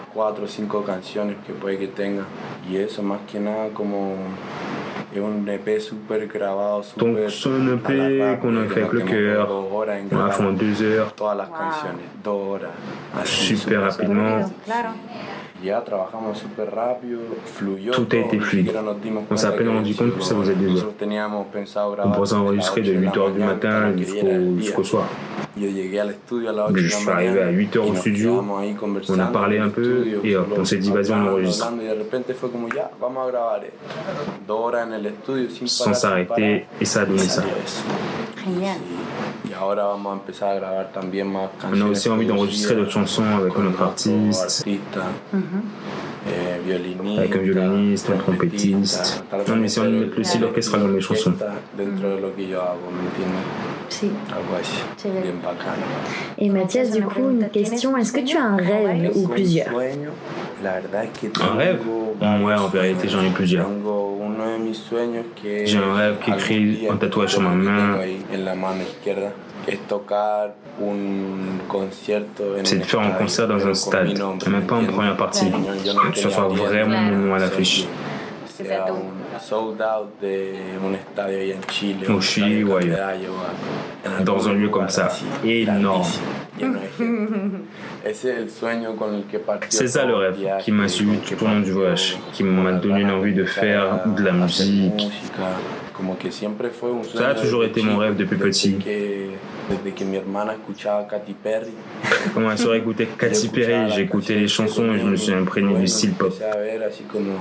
o 0.73 0.83
canciones 0.83 1.37
que 1.47 1.53
puede 1.53 1.77
que 1.77 1.87
tenga. 1.87 2.23
Y 2.69 2.77
eso 2.77 3.01
más 3.01 3.19
que 3.31 3.39
nada 3.39 3.69
como 3.73 4.15
es 5.13 5.19
un 5.19 5.47
EP 5.47 5.77
grabado, 6.33 6.83
súper 6.83 7.05
Donc, 7.05 7.17
c'est 7.29 7.49
un 7.49 7.67
EP 7.75 8.37
qu'on 8.41 8.57
a 8.57 8.65
fait 8.67 8.81
avec 8.81 8.93
le 8.93 9.01
cœur. 9.01 9.49
On 10.11 10.19
a 10.19 10.31
fait 10.31 10.43
en 10.43 10.53
deux 10.53 10.81
heures. 10.81 11.13
todas 11.13 11.35
las 11.35 11.49
Wow. 11.49 11.57
canciones, 11.57 11.99
dos 12.23 12.53
horas. 12.55 13.21
Así, 13.21 13.57
Super 13.57 13.81
rapidement. 13.81 14.39
Tout 17.93 18.07
a 18.11 18.15
été 18.15 18.39
fluide. 18.39 18.71
On 19.29 19.37
s'est 19.37 19.47
à 19.47 19.51
peine 19.51 19.69
rendu 19.69 19.93
compte 19.93 20.17
que 20.17 20.23
ça 20.23 20.35
faisait 20.35 20.55
deux 20.55 20.77
heures. 20.79 20.93
On 22.05 22.11
pensait 22.11 22.35
enregistrer 22.35 22.81
de 22.81 22.93
8 22.93 23.11
de 23.11 23.19
la 23.19 23.27
8h 23.27 23.33
du 23.33 23.39
matin 23.39 23.93
jusqu'au 24.57 24.83
soir. 24.83 25.07
Yo 25.61 25.69
llegué 25.69 26.01
al 26.01 26.09
estudio 26.09 26.49
a 26.49 26.53
las 26.53 26.71
8 26.71 26.77
Je 26.77 26.83
de 26.83 26.89
suis 26.89 27.09
arrivé 27.09 27.41
à 27.43 27.49
8 27.51 27.75
heures 27.75 27.85
y 27.85 27.89
au 27.89 27.93
nos 27.93 27.99
studio, 28.01 28.41
on 29.09 29.19
a 29.19 29.25
parlé 29.31 29.59
un 29.59 29.69
peu, 29.69 30.05
et 30.23 30.35
hop, 30.35 30.47
on 30.57 30.65
s'est 30.65 30.77
dit, 30.77 30.91
vas-y, 30.91 31.11
on 31.11 31.15
enregistre. 31.31 31.71
de 31.71 31.75
Sans 35.67 35.93
s'arrêter, 35.93 36.65
et 36.79 36.85
ça 36.85 37.01
a 37.01 37.05
donné 37.05 37.19
ça. 37.29 37.43
On 41.71 41.81
a 41.81 41.85
aussi 41.91 42.09
envie 42.09 42.25
d'enregistrer 42.25 42.75
d'autres 42.75 42.91
chansons 42.91 43.23
avec 43.39 43.53
un 43.55 43.67
autre 43.67 43.77
con 43.77 43.83
artiste. 43.83 44.63
eh, 46.27 46.63
Avec 47.19 47.35
un 47.35 47.39
violoniste, 47.39 48.09
un 48.09 48.17
trompettiste. 48.17 49.23
on 49.53 49.57
meter 49.57 49.59
met 49.59 49.69
aussi 50.19 50.37
el- 50.37 50.41
l'orchestre 50.41 50.77
dans 50.79 50.87
mes 50.87 51.01
chansons. 51.01 51.33
Bacano. 55.43 55.83
Et 56.37 56.49
Mathias, 56.49 56.91
du 56.91 57.01
coup, 57.03 57.29
une 57.29 57.49
question. 57.49 57.97
Est-ce 57.97 58.13
que 58.13 58.21
tu 58.21 58.37
as 58.37 58.43
un 58.43 58.57
rêve 58.57 59.11
ou 59.15 59.27
plusieurs 59.27 59.69
Un 59.69 61.55
rêve? 61.57 61.79
Ouais, 62.21 62.53
en 62.53 62.67
vérité, 62.67 63.07
j'en 63.07 63.23
ai 63.23 63.29
plusieurs. 63.29 63.67
J'ai 65.65 65.77
un 65.77 65.93
rêve 65.93 66.15
qui 66.23 66.31
día 66.31 66.91
un 66.93 66.97
tatouage 66.97 67.31
sur 67.31 67.41
ma 67.41 67.49
main. 67.49 67.99
C'est 72.63 72.77
de 72.77 72.83
faire 72.83 73.01
un 73.01 73.11
concert 73.11 73.47
dans 73.47 73.67
un 73.67 73.73
stade, 73.73 74.09
et 74.09 74.49
même 74.49 74.65
pas 74.65 74.75
en 74.75 74.85
première 74.85 75.17
partie. 75.17 75.51
Que 76.13 76.17
ce 76.17 76.29
soit 76.29 76.47
vraiment 76.47 77.01
mon 77.01 77.17
nom 77.17 77.33
à 77.35 77.39
l'affiche. 77.39 77.85
Sold 79.39 79.81
out 79.81 80.09
de 80.21 80.53
un 80.85 80.93
estadio 80.93 81.39
allá 81.39 81.55
en 81.55 81.71
Chile. 81.71 82.05
Au 82.09 82.17
un 82.17 82.21
Chile, 82.21 82.61
estadio 82.61 82.75
ouais. 82.75 82.89
Candelallo, 82.89 84.19
en 84.19 84.23
Dans 84.23 84.49
un 84.49 84.53
lieu 84.53 84.69
comme 84.69 84.89
ça, 84.89 85.05
así, 85.07 85.25
énorme. 85.43 86.05
C'est 89.69 89.87
ça 89.87 90.05
le 90.05 90.15
rêve 90.15 90.37
qui 90.59 90.71
m'a 90.71 90.87
suivi 90.87 91.17
tout 91.19 91.43
au 91.43 91.47
long 91.47 91.59
du 91.59 91.71
voyage, 91.71 92.17
qui 92.33 92.43
m'a 92.43 92.71
donné 92.73 93.03
l'envie 93.03 93.33
de 93.33 93.45
faire 93.45 94.01
de 94.05 94.23
la 94.23 94.31
musique. 94.31 95.09
Música. 96.01 96.11
Como 96.11 96.17
que 96.17 96.31
siempre 96.31 96.69
fue 96.71 96.91
un 96.91 97.03
Ça 97.03 97.29
a 97.29 97.35
toujours 97.35 97.63
été 97.63 97.81
mon 97.83 97.97
rêve 97.97 98.15
depuis 98.17 98.37
petit. 98.37 98.77
que- 98.77 99.29
desde 99.69 99.93
que 99.95 100.03
mi 100.03 100.17
hermana 100.17 100.53
escuchaba 100.53 101.07
Katy 101.07 101.33
Perry. 101.33 101.71
Quand 102.33 102.41
ma 102.41 102.57
soeur 102.57 102.75
écoutait 102.75 103.07
Katy 103.17 103.47
Perry, 103.49 103.91
j'écoutais 103.91 104.35
les 104.35 104.47
chansons 104.47 104.91
et 104.93 104.99
je 104.99 105.05
me 105.05 105.15
suis 105.15 105.33
imprégné 105.33 105.75
du 105.79 105.87
style 105.87 106.13
pop. 106.13 106.27
Empecé 106.31 106.45
a 106.45 106.57
ver 106.57 106.83
así 106.83 107.03
como 107.03 107.33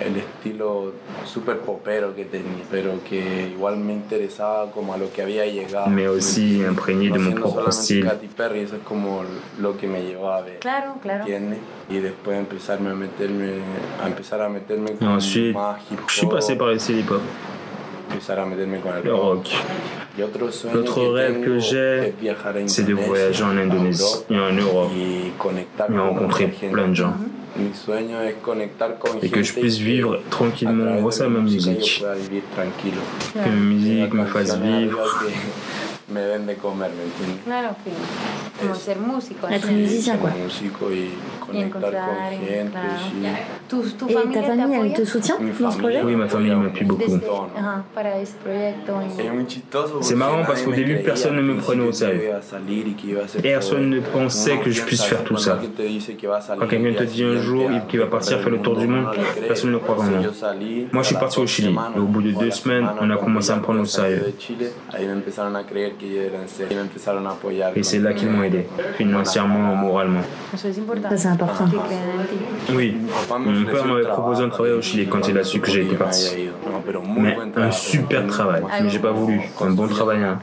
el 0.00 0.16
estilo 0.16 0.92
super 1.24 1.58
popero 1.58 2.14
que 2.14 2.24
tenía, 2.24 2.64
pero 2.70 3.02
que 3.08 3.50
igual 3.54 3.76
me 3.78 3.92
interesaba 3.94 4.70
como 4.72 4.92
a 4.92 4.98
lo 4.98 5.10
que 5.12 5.22
había 5.22 5.46
llegado. 5.46 5.88
Mais 5.88 6.08
aussi 6.08 6.60
imprégné 6.62 7.10
de 7.10 7.18
mon 7.18 7.34
propre 7.34 7.70
style. 7.72 8.04
Katy 8.04 8.26
Perry, 8.36 8.60
eso 8.60 8.76
es 8.76 8.82
como 8.82 9.22
lo 9.60 9.76
que 9.78 9.86
me 9.86 10.02
llevó 10.02 10.30
a 10.32 10.42
ver. 10.42 10.58
Claro, 10.58 10.94
claro. 11.00 11.20
¿Entiendes? 11.20 11.58
Y 11.88 11.98
después 11.98 12.38
empezarme 12.38 12.90
a 12.90 12.94
meterme, 12.94 13.52
a 14.02 14.06
empezar 14.06 14.40
a 14.42 14.48
meterme 14.48 14.92
con 14.96 15.08
Ensuite, 15.12 15.54
más 15.54 15.80
hip 15.90 15.98
hop. 15.98 16.08
je 16.08 16.18
suis 16.20 16.28
passé 16.30 16.56
par 16.56 16.68
les 16.68 16.82
style 16.82 17.00
hip-hop, 17.00 17.20
sueño 20.50 20.74
L'autre 20.74 21.02
rêve 21.06 21.44
que 21.44 21.58
j'ai, 21.58 22.14
c'est 22.66 22.82
de 22.82 22.92
Indonesia, 22.92 23.06
voyager 23.06 23.44
en 23.44 23.56
Indonésie 23.56 24.24
et 24.30 24.38
en 24.38 24.52
Europe. 24.52 24.90
et 24.96 25.30
con 25.38 25.50
rencontrer 25.88 26.46
plein 26.48 26.88
de 26.88 26.94
gens. 26.94 27.14
Con 29.00 29.18
Et 29.22 29.28
que 29.28 29.42
je 29.42 29.52
puisse 29.52 29.78
vivre 29.78 30.20
tranquillement 30.30 31.00
grâce 31.00 31.20
à 31.20 31.28
ma 31.28 31.40
musique. 31.40 32.02
Que 32.02 33.48
ma 33.48 33.50
musique 33.50 34.14
me 34.14 34.24
fasse 34.24 34.56
vivre. 34.58 34.98
Como 38.60 38.74
ser 38.74 38.98
músico. 38.98 39.46
Musicien, 39.70 40.18
quoi. 40.18 40.30
Músico 40.42 40.92
y 40.92 41.10
conectar 41.44 41.80
con 41.80 42.38
gente. 42.38 42.70
claro. 42.70 42.88
sí. 42.98 43.26
¿Tu, 43.68 43.82
tu 43.96 44.08
Et 44.08 44.14
familia 44.14 44.40
ta 44.40 44.46
famille, 44.48 44.66
te 44.68 44.76
apoya? 44.76 44.94
te 44.94 45.04
soutient 45.04 45.36
dans 45.60 45.70
ce 45.70 45.78
projet 45.78 46.02
Oui, 46.02 46.16
ma 46.16 46.26
famille 46.28 46.54
m'appuie 46.54 46.84
beaucoup. 46.84 47.18
C'est 50.00 50.14
marrant 50.16 50.42
parce 50.44 50.62
qu'au 50.62 50.72
début, 50.72 50.96
personne 51.04 51.36
ne 51.36 51.42
me 51.42 51.54
prenait 51.56 51.84
au 51.84 51.92
sérieux. 51.92 52.32
Personne 53.42 53.90
ne 53.90 54.00
pensait 54.00 54.58
que 54.58 54.70
je 54.70 54.82
puisse 54.82 55.04
faire 55.04 55.22
tout 55.24 55.36
ça. 55.36 55.60
Quand 56.58 56.66
quelqu'un 56.66 56.88
el 56.88 56.96
te 56.96 57.04
dit 57.04 57.22
un 57.24 57.36
jour 57.36 57.70
qu'il 57.88 58.00
va 58.00 58.06
partir 58.06 58.40
faire 58.40 58.50
le 58.50 58.58
tour 58.58 58.76
du 58.76 58.86
monde, 58.86 59.06
personne 59.46 59.70
ne 59.70 59.74
le 59.74 59.80
croit 59.80 59.94
vraiment. 59.96 60.22
Moi, 60.92 61.02
je 61.02 61.06
suis 61.06 61.16
parti 61.16 61.38
au 61.38 61.46
Chili. 61.46 61.76
Et 61.96 61.98
au 61.98 62.04
bout 62.04 62.22
de 62.22 62.32
deux 62.32 62.50
semaines, 62.50 62.88
on 63.00 63.08
a 63.10 63.16
commencé 63.16 63.50
à 63.52 63.56
me 63.56 63.62
prendre 63.62 63.80
au 63.80 63.84
sérieux. 63.84 64.32
Et 67.76 67.82
c'est 67.82 67.98
là 67.98 68.12
qu'ils 68.14 68.28
m'ont 68.28 68.42
aidé, 68.42 68.49
financièrement, 68.96 69.74
moralement. 69.76 70.20
Ça, 70.56 70.68
c'est 71.16 71.28
important. 71.28 71.64
Oui, 72.74 72.96
mon 73.38 73.64
père 73.64 73.86
m'avait 73.86 74.08
proposé 74.08 74.44
un 74.44 74.48
travail 74.48 74.72
au 74.72 74.82
Chili 74.82 75.06
quand 75.06 75.28
il 75.28 75.38
a 75.38 75.44
su 75.44 75.60
que 75.60 75.70
j'étais 75.70 75.96
parti. 75.96 76.48
Mais 77.16 77.36
un 77.56 77.70
super 77.70 78.26
travail, 78.26 78.62
mais 78.82 78.88
j'ai 78.88 78.98
pas 78.98 79.12
voulu. 79.12 79.40
Un 79.60 79.70
bon 79.70 79.86
travail, 79.86 80.22
hein. 80.24 80.38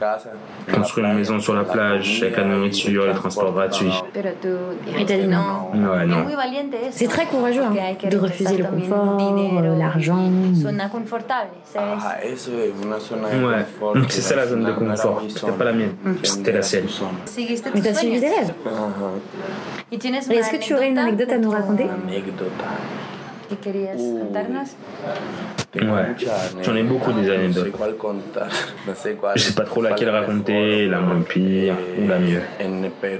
Construire 0.72 1.08
une 1.08 1.16
maison 1.16 1.38
sur 1.40 1.54
la 1.54 1.64
plage, 1.64 2.22
avec 2.22 2.36
la 2.36 2.44
nourriture, 2.44 3.06
les 3.06 3.14
transports 3.14 3.52
gratuits. 3.52 3.92
Pero 4.12 4.30
tú 4.40 4.48
Y 4.96 5.04
te 5.04 5.12
dijiste 5.12 5.18
di 5.18 5.28
no. 5.28 5.70
Ouais, 5.74 6.06
non. 6.06 6.26
C'est 6.90 7.08
très 7.08 7.26
courageux, 7.26 7.62
hein, 7.62 7.74
de 8.10 8.16
refuser 8.16 8.56
le 8.56 8.64
confort, 8.64 9.20
y 9.20 9.78
l'argent. 9.78 10.30
Ouais, 13.44 13.94
donc 13.94 14.06
c'est 14.08 14.20
ça 14.20 14.36
la 14.36 14.46
zone 14.46 14.64
de 14.64 14.72
confort. 14.72 15.22
C'était 15.28 15.52
pas 15.52 15.64
la 15.64 15.72
mienne, 15.72 15.92
c'était 16.22 16.52
la 16.52 16.62
sienne. 16.62 16.86
Mais 17.74 17.80
t'as 17.80 17.94
suivi 17.98 18.20
des 18.20 18.26
sueños. 18.28 18.36
rêves. 18.36 18.54
Ajá. 18.66 19.10
¿Y 19.90 19.98
tienes 19.98 20.28
Et 20.28 20.32
una 20.32 20.40
est-ce 20.40 20.50
que 20.50 20.58
tu 20.58 20.74
aurais 20.74 20.88
une 20.88 20.98
anecdote 20.98 21.32
à 21.32 21.38
nous 21.38 21.50
raconter. 21.50 21.86
Tengo 25.72 25.92
Ouais. 25.94 26.14
J'en 26.62 26.76
ai 26.76 26.82
beaucoup 26.82 27.12
des 27.12 27.30
anecdotes. 27.30 27.72
Je 29.36 29.40
sais 29.40 29.52
pas 29.54 29.64
trop 29.64 29.82
laquelle 29.82 30.10
raconter, 30.10 30.86
la 30.86 31.00
moins 31.00 31.20
pire 31.20 31.74
ou 31.98 32.08
la 32.08 32.18
mieux. 32.18 32.42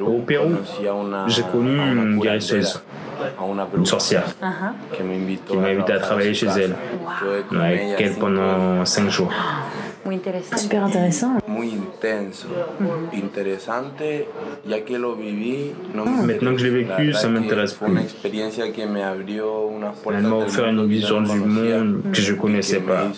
Au 0.06 0.18
Pérou, 0.20 0.56
j'ai 1.26 1.42
connu 1.42 1.76
une 1.76 2.18
guérisseuse, 2.18 2.82
une 3.76 3.86
sorcière, 3.86 4.24
qui 4.92 5.02
m'a 5.56 5.68
invité 5.68 5.92
à 5.92 5.98
travailler 5.98 6.34
chez 6.34 6.46
elle, 6.46 6.74
avec 7.52 8.00
elle 8.00 8.14
pendant 8.14 8.84
5 8.84 9.10
jours. 9.10 9.32
Muy 10.08 10.14
interesante. 10.14 10.62
Super 10.62 10.84
intéressant. 10.84 11.38
muy 11.46 11.68
intenso, 11.68 12.48
interesante, 13.12 14.26
ya 14.66 14.82
que 14.82 14.98
lo 14.98 15.16
viví. 15.16 15.74
No 15.92 16.06
me 16.06 16.22
Maintenant 16.22 16.52
que 16.54 16.62
je 16.62 16.68
l'ai 16.68 16.84
la 16.84 16.96
vécu, 16.96 17.12
ça 17.12 17.28
m'intéresse 17.28 17.74
plus. 17.74 17.92
Elle 20.14 20.22
m'a 20.22 20.36
offert 20.36 20.66
une 20.68 20.86
vision 20.86 21.20
du 21.20 21.28
conocía 21.28 21.78
monde 21.78 22.02
que 22.10 22.20
je 22.22 22.32
y 22.32 22.36
connaissais 22.38 22.80
pas, 22.80 23.12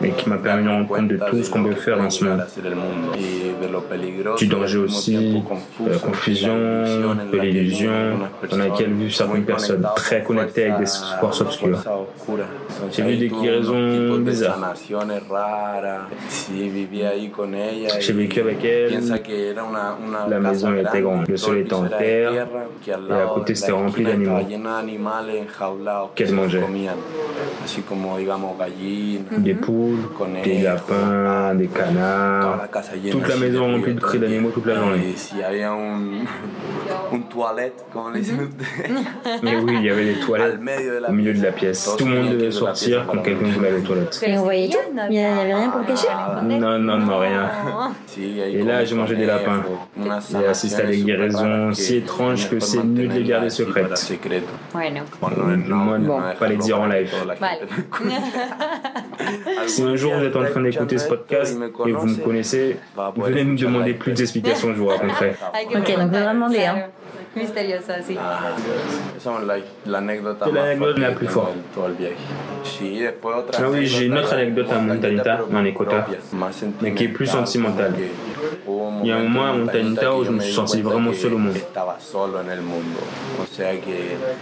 mais 0.00 0.10
qui 0.10 0.28
m'a 0.28 0.38
permis 0.38 0.64
de 0.64 0.68
rendre 0.70 0.88
compte 0.88 1.06
de 1.06 1.20
tout 1.30 1.40
ce 1.44 1.50
qu'on 1.50 1.62
peut 1.62 1.76
faire 1.76 1.98
dans 1.98 2.10
ce 2.10 2.24
monde. 2.24 2.42
Du 4.38 4.46
danger 4.48 4.78
aussi, 4.78 5.14
de 5.78 5.90
la 5.90 5.98
confusion, 5.98 6.56
de 7.32 7.38
l'illusion 7.38 7.92
dans 8.50 8.56
laquelle 8.56 8.92
vivent 8.92 9.14
certaines 9.14 9.44
personnes, 9.44 9.86
très 9.94 10.24
con 10.24 10.34
connectées 10.34 10.64
avec 10.64 10.80
des 10.80 10.90
forces 11.20 11.40
obscures. 11.42 11.80
J'ai 12.90 13.02
vu 13.02 13.16
des 13.16 13.28
guérisons 13.28 14.18
bizarres. 14.18 14.74
J'ai 18.00 18.12
vécu 18.12 18.40
avec 18.40 18.64
elle. 18.64 19.00
La 20.28 20.38
maison 20.40 20.74
était 20.76 21.00
grande. 21.00 21.28
Le 21.28 21.36
sol 21.36 21.58
était 21.58 21.74
en 21.74 21.84
terre, 21.86 22.32
et 22.86 22.90
à 22.92 23.26
côté, 23.34 23.54
c'était 23.54 23.72
rempli 23.72 24.04
d'animaux. 24.04 24.38
Qu'elle 26.14 26.28
se 26.28 26.32
mangeait. 26.34 26.60
Des 29.38 29.54
poules, 29.54 29.98
des 30.44 30.58
lapins, 30.62 31.54
des 31.54 31.66
canards. 31.68 32.66
Toute 33.10 33.28
la 33.28 33.36
maison 33.36 33.72
remplie 33.72 33.94
de 33.94 34.00
cris 34.00 34.18
d'animaux 34.18 34.50
toute 34.50 34.66
la 34.66 34.74
journée. 34.76 35.14
Toilette, 37.30 37.84
Mais 39.42 39.56
oui, 39.56 39.74
il 39.78 39.84
y 39.84 39.90
avait 39.90 40.14
des 40.14 40.20
toilettes 40.20 40.58
au 41.08 41.12
milieu 41.12 41.34
de 41.34 41.42
la 41.42 41.52
pièce. 41.52 41.94
Tout 41.98 42.06
le 42.06 42.14
monde 42.14 42.30
devait 42.32 42.50
la 42.64 42.67
sortir 42.74 43.06
quand 43.06 43.18
quelqu'un 43.22 43.46
voulait 43.46 43.68
aller 43.68 43.78
aux 43.78 43.86
toilettes. 43.86 44.20
Et 44.26 44.38
on 44.38 44.42
voyait 44.42 44.68
tout 44.68 44.78
Il 45.10 45.16
y 45.16 45.24
avait 45.24 45.54
rien 45.54 45.70
pour 45.70 45.80
le 45.80 45.86
cacher 45.86 46.08
Non, 46.42 46.78
non, 46.78 46.98
non, 46.98 47.18
rien. 47.18 47.50
Et 48.18 48.62
là, 48.62 48.84
j'ai 48.84 48.94
mangé 48.94 49.16
des 49.16 49.26
lapins. 49.26 49.62
J'ai 50.30 50.46
assisté 50.46 50.82
à 50.82 50.86
des 50.86 50.98
guérisons 51.02 51.72
si 51.72 51.96
étranges 51.96 52.48
que 52.48 52.60
c'est 52.60 52.82
mieux 52.82 53.08
de 53.08 53.14
les 53.14 53.24
garder 53.24 53.50
secrètes. 53.50 54.16
Moi, 54.74 55.98
no 55.98 56.18
pas 56.38 56.48
les 56.48 56.56
dire 56.56 56.80
en 56.80 56.86
live. 56.86 57.12
Si 59.66 59.82
un 59.82 59.96
jour 59.96 60.14
vous 60.14 60.24
êtes 60.24 60.36
en 60.36 60.44
train 60.44 60.62
d'écouter 60.62 60.96
ce 60.98 61.08
podcast 61.08 61.56
et 61.86 61.92
vous 61.92 62.06
me 62.06 62.16
connaissez, 62.24 62.76
venez 63.16 63.44
me 63.44 63.56
demander 63.56 63.94
plus 63.94 64.12
d'explications, 64.12 64.68
je 64.72 64.78
vous 64.78 64.86
raconterai. 64.86 65.34
Ok, 65.74 65.96
donc 65.96 66.12
faudra 66.12 66.32
demander, 66.34 66.64
hein. 66.64 66.86
Misteriosa, 67.38 68.02
sí. 68.02 68.16
Ajá. 68.16 68.54
Esa 69.16 69.40
es 69.40 69.64
la, 69.86 69.98
anécdota 69.98 70.46
más 70.46 71.16
plus 71.16 71.30
forte. 71.30 71.52
del 71.54 71.62
todo 71.74 71.86
el 71.86 71.94
viaje. 71.94 72.16
Sí, 72.64 73.00
después 73.00 73.36
otra 73.36 73.64
Ah 73.64 73.70
oui, 73.70 73.86
j'ai 73.86 74.06
une 74.06 74.18
autre 74.18 74.32
anecdote 74.34 74.70
à 74.72 74.78
Montanita, 74.78 75.40
mais 76.80 76.94
qui 76.94 77.04
est 77.04 77.08
plus 77.08 77.26
sentimental, 77.26 77.92
sentimentale. 77.92 78.10
Il 79.02 79.08
y 79.08 79.12
a 79.12 79.16
un 79.16 79.22
moment 79.22 79.46
à 79.46 79.50
en 79.50 79.58
Montanita 79.58 80.14
où 80.14 80.24
je 80.24 80.30
me 80.30 80.40
suis 80.40 80.52
senti 80.52 80.82
vraiment 80.82 81.12
seul 81.12 81.34
au 81.34 81.38
monde. 81.38 81.56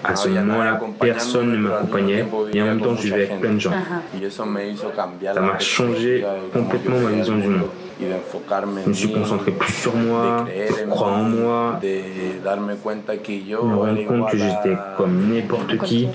À 0.04 0.16
ce 0.16 0.28
moment-là, 0.28 0.80
personne 0.98 1.52
ne 1.52 1.56
pero 1.56 1.76
al 1.76 1.82
mismo 1.86 1.96
m'accompagnait 1.96 2.14
tiempo 2.16 2.48
et 2.52 2.62
en 2.62 2.64
vivía 2.64 2.64
même 2.64 2.80
con 2.80 2.84
temps, 2.86 2.96
je 2.96 3.02
vivais 3.02 3.14
avec 3.14 3.40
plein 3.40 3.54
de 3.54 3.60
gens. 3.60 3.70
gente. 3.70 4.22
Y 4.22 4.24
eso 4.24 4.46
me 4.46 4.68
hizo 4.68 4.90
cambiar 4.90 5.34
Ça 5.34 5.40
m'a 5.40 5.58
changé 5.58 6.24
complètement 6.52 6.98
ma 6.98 7.10
vision 7.10 7.36
du 7.36 7.48
mundo 7.48 7.58
monde. 7.58 7.85
Je 7.98 8.88
me 8.88 8.92
suis 8.92 9.12
concentré 9.12 9.52
plus 9.52 9.72
sur 9.72 9.96
moi, 9.96 10.44
croire 10.90 11.18
en 11.18 11.22
moi, 11.22 11.80
me 11.82 13.76
rendre 13.76 14.06
compte 14.06 14.30
que 14.30 14.36
j'étais 14.36 14.76
comme 14.96 15.32
n'importe 15.32 15.78
qui, 15.84 16.08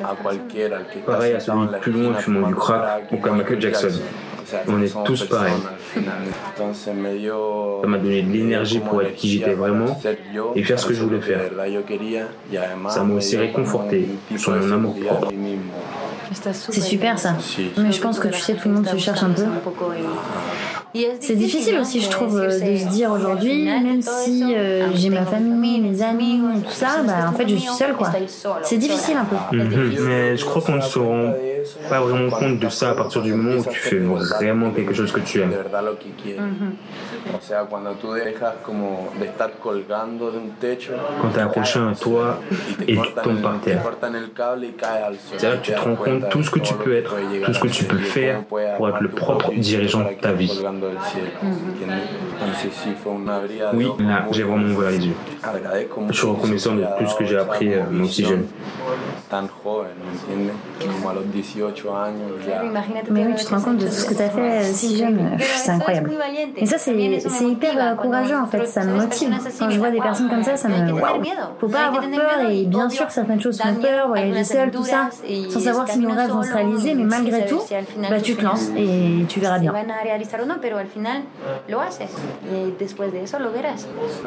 pareil 1.05 1.33
à 1.33 1.39
celui 1.39 1.67
plus 1.81 1.91
loin 1.91 2.13
fumant 2.15 2.47
du 2.47 2.55
crack 2.55 3.11
ou 3.11 3.17
comme 3.17 3.37
Michael 3.37 3.61
Jackson. 3.61 3.89
On 4.67 4.81
est 4.81 4.93
tous 5.05 5.23
pareils. 5.25 5.53
Ça 6.73 6.91
m'a 6.93 7.97
donné 7.97 8.21
de 8.21 8.31
l'énergie 8.31 8.79
pour 8.79 9.01
être 9.01 9.15
qui 9.15 9.29
j'étais 9.29 9.53
vraiment 9.53 9.99
et 10.55 10.63
faire 10.63 10.79
ce 10.79 10.85
que 10.85 10.93
je 10.93 11.03
voulais 11.03 11.21
faire. 11.21 11.41
Ça 12.89 13.03
m'a 13.03 13.15
aussi 13.15 13.37
réconforté 13.37 14.07
sur 14.37 14.51
mon 14.51 14.71
amour 14.71 14.99
propre. 14.99 15.31
C'est 16.51 16.81
super 16.81 17.17
ça. 17.17 17.35
Mais 17.77 17.91
je 17.91 18.01
pense 18.01 18.19
que 18.19 18.27
tu 18.27 18.39
sais, 18.39 18.53
tout 18.53 18.69
le 18.69 18.75
monde 18.75 18.87
se 18.87 18.97
cherche 18.97 19.23
un 19.23 19.31
peu. 19.31 19.43
C'est 21.19 21.35
difficile 21.35 21.77
aussi, 21.79 22.01
je 22.01 22.09
trouve, 22.09 22.37
euh, 22.37 22.59
de 22.59 22.77
se 22.77 22.87
dire 22.89 23.11
aujourd'hui, 23.11 23.65
même 23.65 24.01
si 24.01 24.53
euh, 24.55 24.89
j'ai 24.93 25.09
ma 25.09 25.25
famille, 25.25 25.79
mes 25.79 26.01
amis, 26.01 26.41
tout 26.63 26.71
ça, 26.71 27.01
bah 27.05 27.29
en 27.29 27.33
fait 27.33 27.47
je 27.47 27.55
suis 27.55 27.69
seule 27.69 27.93
quoi. 27.95 28.11
C'est 28.63 28.77
difficile 28.77 29.15
un 29.17 29.25
peu. 29.25 29.55
Mhm. 29.55 29.95
Mais 30.07 30.37
je 30.37 30.45
crois 30.45 30.61
qu'on 30.61 30.75
ne 30.75 30.81
se 30.81 30.99
rend 30.99 31.33
pas 31.89 31.99
vraiment 31.99 32.29
compte 32.29 32.59
de 32.59 32.69
ça 32.69 32.91
à 32.91 32.95
partir 32.95 33.21
du 33.21 33.33
moment 33.33 33.59
où 33.59 33.63
tu 33.63 33.79
fais 33.79 33.99
vraiment 33.99 34.71
quelque 34.71 34.93
chose 34.93 35.11
que 35.11 35.19
tu 35.19 35.41
aimes. 35.41 35.51
verdad 35.51 35.83
lo 35.85 35.95
que 35.97 36.09
quieres. 36.21 36.41
O 37.37 37.41
sea, 37.41 37.65
cuando 37.69 37.91
tú 37.93 38.13
dejas 38.13 38.55
como 38.65 39.11
de 39.19 39.25
estar 39.25 39.51
colgando 39.61 40.31
de 40.31 40.39
un 40.39 40.49
techo 40.59 40.93
Quand 41.21 41.29
t'es 41.29 41.41
accroché 41.41 41.79
à 41.79 41.83
un 41.83 41.93
toit 41.93 42.39
et 42.87 42.95
tu 42.97 43.13
tombes 43.23 43.41
par 43.41 43.59
te 43.59 43.65
terre. 43.65 43.83
cortan 43.83 44.15
el 44.15 44.31
cable 44.31 44.65
y 44.65 44.71
caes 44.71 45.03
al 45.03 45.15
suelo. 45.15 45.37
C'est 45.37 45.49
là 45.49 45.57
que 45.57 45.65
tu 45.65 45.71
te 45.71 45.79
rends 45.79 45.95
compte 45.95 46.29
tout 46.29 46.43
ce 46.43 46.49
que 46.49 46.59
tu 46.59 46.73
peux 46.73 46.95
être, 46.95 47.15
tout 47.45 47.53
ce 47.53 47.59
que 47.59 47.67
tu 47.67 47.83
peux 47.85 47.99
faire 47.99 48.43
pour 48.45 48.89
être 48.89 49.01
le 49.01 49.09
propre 49.09 49.51
dirigeant 49.53 49.99
de 50.03 50.19
ta 50.19 50.31
vie. 50.33 50.51
Brillade 53.17 53.69
Oui, 53.73 53.87
là, 53.99 54.25
j'ai 54.31 54.43
vraiment 54.43 54.67
ouvert 54.73 54.91
les 54.91 55.05
yeux. 55.07 55.15
Je 56.09 56.13
suis 56.13 56.27
reconnaissant 56.27 56.75
de 56.75 56.83
tout 56.97 57.07
ce 57.07 57.15
que 57.15 57.25
j'ai 57.25 57.37
appris, 57.37 57.73
euh, 57.73 57.81
moi 57.89 58.05
aussi 58.05 58.25
jeune. 58.25 58.47
Tan 59.31 59.47
joven, 59.47 59.91
¿me 60.03 60.11
entiendes? 60.11 60.55
Como 60.93 61.09
a 61.09 61.13
los 61.13 61.31
18 61.31 61.95
años 61.95 62.45
ya. 62.45 62.63
Mais 63.09 63.25
oui, 63.25 63.33
tu 63.37 63.45
te 63.45 63.49
rends 63.49 63.61
compte 63.61 63.77
de 63.77 63.85
tout 63.87 63.93
ce 63.93 64.05
que 64.05 64.13
tu 64.13 64.21
as 64.21 64.29
fait 64.29 64.61
si 64.63 64.97
jeune. 64.97 65.37
C'est 65.39 65.71
incroyable. 65.71 66.11
Et 66.57 66.65
ça, 66.65 66.77
c'est 66.77 66.93
hyper 66.93 67.95
courageux 67.95 68.35
en 68.35 68.45
fait. 68.45 68.65
Ça 68.65 68.83
me 68.83 68.93
motive. 68.95 69.33
Quand 69.57 69.69
je 69.69 69.79
vois 69.79 69.89
des 69.89 70.01
personnes 70.01 70.29
comme 70.29 70.43
ça, 70.43 70.57
ça 70.57 70.67
me. 70.67 70.91
Waouh 70.91 71.23
Faut 71.61 71.69
pas 71.69 71.85
avoir 71.87 72.01
peur 72.01 72.49
et 72.49 72.65
bien 72.65 72.89
sûr 72.89 73.07
que 73.07 73.13
certaines 73.13 73.39
choses 73.39 73.57
font 73.61 73.75
peur, 73.75 74.09
voyager 74.09 74.43
seul, 74.43 74.69
tout 74.69 74.83
ça, 74.83 75.09
sans 75.49 75.59
savoir 75.61 75.87
si 75.87 75.99
nos 75.99 76.11
rêves 76.11 76.31
vont 76.31 76.43
se 76.43 76.51
réaliser, 76.53 76.93
mais 76.93 77.05
malgré 77.05 77.45
tout, 77.45 77.61
bah 78.09 78.19
tu 78.21 78.35
te 78.35 78.43
lances 78.43 78.69
et 78.75 79.23
tu 79.29 79.39
verras 79.39 79.59
bien. 79.59 79.73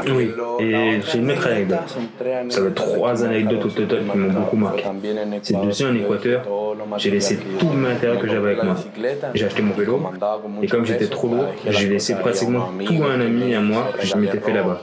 Oui, 0.09 0.31
et 0.61 1.01
j'ai 1.03 1.19
une 1.19 1.31
autre 1.31 1.47
anecdote. 1.47 1.79
Ça 2.49 2.61
va 2.62 2.69
être 2.69 2.75
trois 2.75 3.23
anecdotes 3.23 3.67
au 3.67 3.69
total 3.69 4.05
qui 4.11 4.17
m'ont 4.17 4.33
beaucoup 4.33 4.57
marqué. 4.57 4.85
C'est 5.43 5.57
aussi 5.57 5.85
en 5.85 5.95
Équateur, 5.95 6.43
j'ai 6.99 7.11
laissé 7.11 7.39
tout 7.59 7.69
le 7.69 7.77
matériel 7.77 8.19
que 8.19 8.29
j'avais 8.29 8.53
avec 8.53 8.65
moi. 8.65 8.77
J'ai 9.35 9.45
acheté 9.45 9.63
mon 9.63 9.75
vélo, 9.75 10.01
et 10.63 10.67
comme 10.67 10.85
j'étais 10.85 11.07
trop 11.07 11.29
lourd, 11.29 11.47
j'ai 11.69 11.89
laissé 11.89 12.15
pratiquement 12.15 12.71
tout 12.85 13.03
à 13.05 13.13
un 13.13 13.21
ami 13.21 13.51
et 13.53 13.55
à 13.57 13.61
moi 13.61 13.93
que 13.99 14.07
je 14.07 14.17
m'étais 14.17 14.41
fait 14.41 14.53
là-bas. 14.53 14.81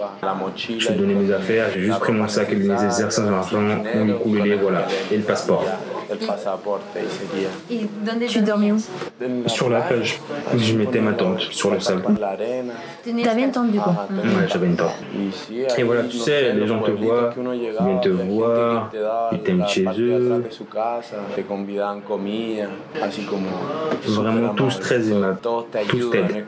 Je 0.56 0.88
lui 0.88 0.94
ai 0.94 0.98
donné 0.98 1.14
mes 1.16 1.32
affaires, 1.34 1.68
j'ai 1.74 1.82
juste 1.82 2.00
pris 2.00 2.14
mon 2.14 2.28
sac 2.28 2.52
et 2.52 2.56
mes 2.56 2.84
exercices 2.84 3.20
en 3.20 3.34
argent, 3.34 3.62
mon 3.62 4.08
ukulélé, 4.08 4.56
voilà, 4.56 4.88
et 5.12 5.18
le 5.18 5.24
passeport. 5.24 5.66
El 6.12 6.18
pasaporte 6.28 7.00
y 7.00 7.10
sería. 7.10 7.50
¿Y 7.70 7.88
dónde 8.06 8.26
Tu 8.28 8.42
dormais 8.42 8.72
où 8.72 8.80
Sur 9.48 9.70
la 9.70 9.82
plage, 9.82 10.20
je 10.58 10.74
mettais 10.74 11.00
ma 11.00 11.14
tente 11.14 11.40
sur 11.52 11.72
le 11.72 11.80
sable. 11.80 12.04
T'avais 13.24 13.44
une 13.44 13.52
tente 13.52 13.72
du 13.72 13.80
coup. 13.80 13.90
Ouais, 13.90 14.48
j'avais 14.48 14.68
une 14.68 14.76
tente. 14.76 14.96
Et 15.78 15.84
voilà, 15.84 16.04
tu 16.04 16.18
sais, 16.18 16.54
les 16.54 16.68
gens 16.68 16.82
te 16.82 16.92
voient, 16.92 17.30
ils 17.54 17.86
viennent 17.86 18.02
te 18.02 18.10
voir, 18.10 18.92
ils 19.32 19.40
t'aiment 19.40 19.68
chez 19.68 19.86
eux. 19.98 20.44
Vraiment 24.08 24.54
tous 24.54 24.80
très 24.80 25.10
aimables, 25.10 25.40
tous 25.88 26.10
t'aident. 26.10 26.46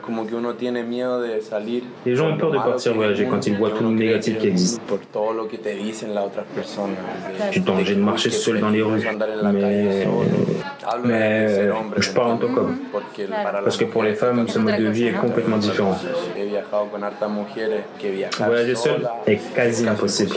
Les 2.04 2.16
gens 2.16 2.28
ont 2.30 2.36
peur 2.36 2.50
de 2.50 2.58
partir 2.58 2.94
voyager 2.94 3.26
quand 3.26 3.46
ils 3.46 3.56
voient 3.56 3.70
tout 3.70 3.84
le 3.84 3.90
négatif 3.90 4.38
qui 4.38 4.48
existe. 4.48 4.80
Tu 7.50 7.62
t'en 7.62 7.76
de 7.76 7.94
marcher 7.94 8.30
seul 8.30 8.60
dans 8.60 8.70
les 8.70 8.82
rues, 8.82 9.00
la 9.58 9.68
mais, 9.68 9.88
calle 9.88 10.02
solo. 10.04 10.63
Mais 11.04 11.68
hombre, 11.70 11.94
je 11.98 12.10
parle 12.10 12.32
en 12.32 12.36
tant 12.36 12.48
qu'homme. 12.48 12.76
Para 13.42 13.62
Parce 13.62 13.76
que 13.76 13.84
pour 13.84 14.02
les 14.02 14.14
femmes, 14.14 14.44
es 14.46 14.50
ce 14.50 14.58
mode 14.58 14.76
de 14.76 14.88
vie 14.88 15.06
est 15.08 15.12
complètement 15.12 15.56
différent. 15.56 15.96
Voyager 18.46 18.74
seul 18.74 19.08
est 19.26 19.40
quasi 19.54 19.88
impossible. 19.88 20.36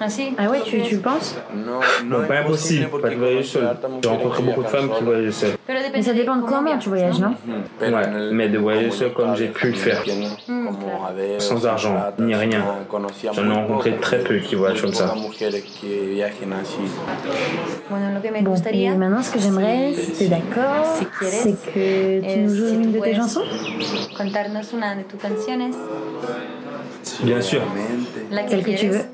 Así. 0.00 0.34
Ah 0.38 0.48
ouais, 0.50 0.60
tu, 0.64 0.80
tu 0.82 0.96
le 0.96 1.00
penses? 1.00 1.36
No, 1.54 1.80
Non, 2.04 2.26
pas 2.26 2.38
impossible, 2.40 2.88
pas 3.00 3.10
de 3.10 3.14
voyager 3.16 3.42
seul. 3.42 3.68
J'ai 4.02 4.08
rencontré 4.08 4.42
beaucoup 4.42 4.62
de 4.62 4.68
femmes 4.68 4.88
qui 4.88 4.98
solas. 4.98 5.04
voyageaient 5.10 5.32
seules. 5.32 5.56
Mais 5.94 6.02
ça 6.02 6.12
dépend 6.12 6.36
de 6.36 6.42
comment 6.42 6.76
tu 6.78 6.88
voyages, 6.88 7.18
non 7.20 7.34
Ouais, 7.80 7.90
mais 8.32 8.48
de 8.48 8.58
voyager 8.58 8.90
seul 8.90 9.12
comme 9.12 9.34
j'ai 9.36 9.48
pu 9.48 9.68
le 9.68 9.74
faire. 9.74 10.02
Adeo, 10.02 11.38
Sans 11.38 11.66
argent, 11.66 11.94
ni 12.18 12.34
rien. 12.34 12.64
conocía 12.88 13.32
J'en 13.32 13.50
ai 13.50 13.54
rencontré 13.54 13.96
très 13.96 14.18
peu 14.18 14.36
qui 14.38 14.54
voyagent 14.54 14.82
comme 14.82 14.92
ça. 14.92 15.14
Bon, 17.90 17.96
et 18.72 18.88
maintenant 18.96 19.22
ce 19.22 19.30
que 19.32 19.38
j'aimerais, 19.38 19.61
si- 19.94 20.14
c'est 20.14 20.28
d'accord, 20.28 20.84
c'est 21.20 21.72
que 21.72 22.20
tu 22.20 22.38
nous 22.40 22.52
es 22.52 22.56
joues 22.56 22.74
une 22.74 22.92
de 22.92 23.00
tes 23.00 23.14
chansons? 23.14 23.42
Contarnos 24.16 24.72
una 24.72 24.94
de 24.96 25.02
tus 25.02 25.16
canciones. 25.18 25.74
Bien 27.22 27.40
sûr. 27.40 27.62
Obviamente. 27.62 28.26
La 28.30 28.42
que 28.44 28.56
tu 28.56 28.62
quieres. 28.62 28.90
veux. 28.92 29.04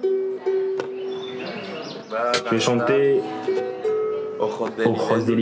Je 2.45 2.51
vais 2.51 2.61
chanter 2.61 3.21
Ojos 4.41 5.25
de 5.27 5.35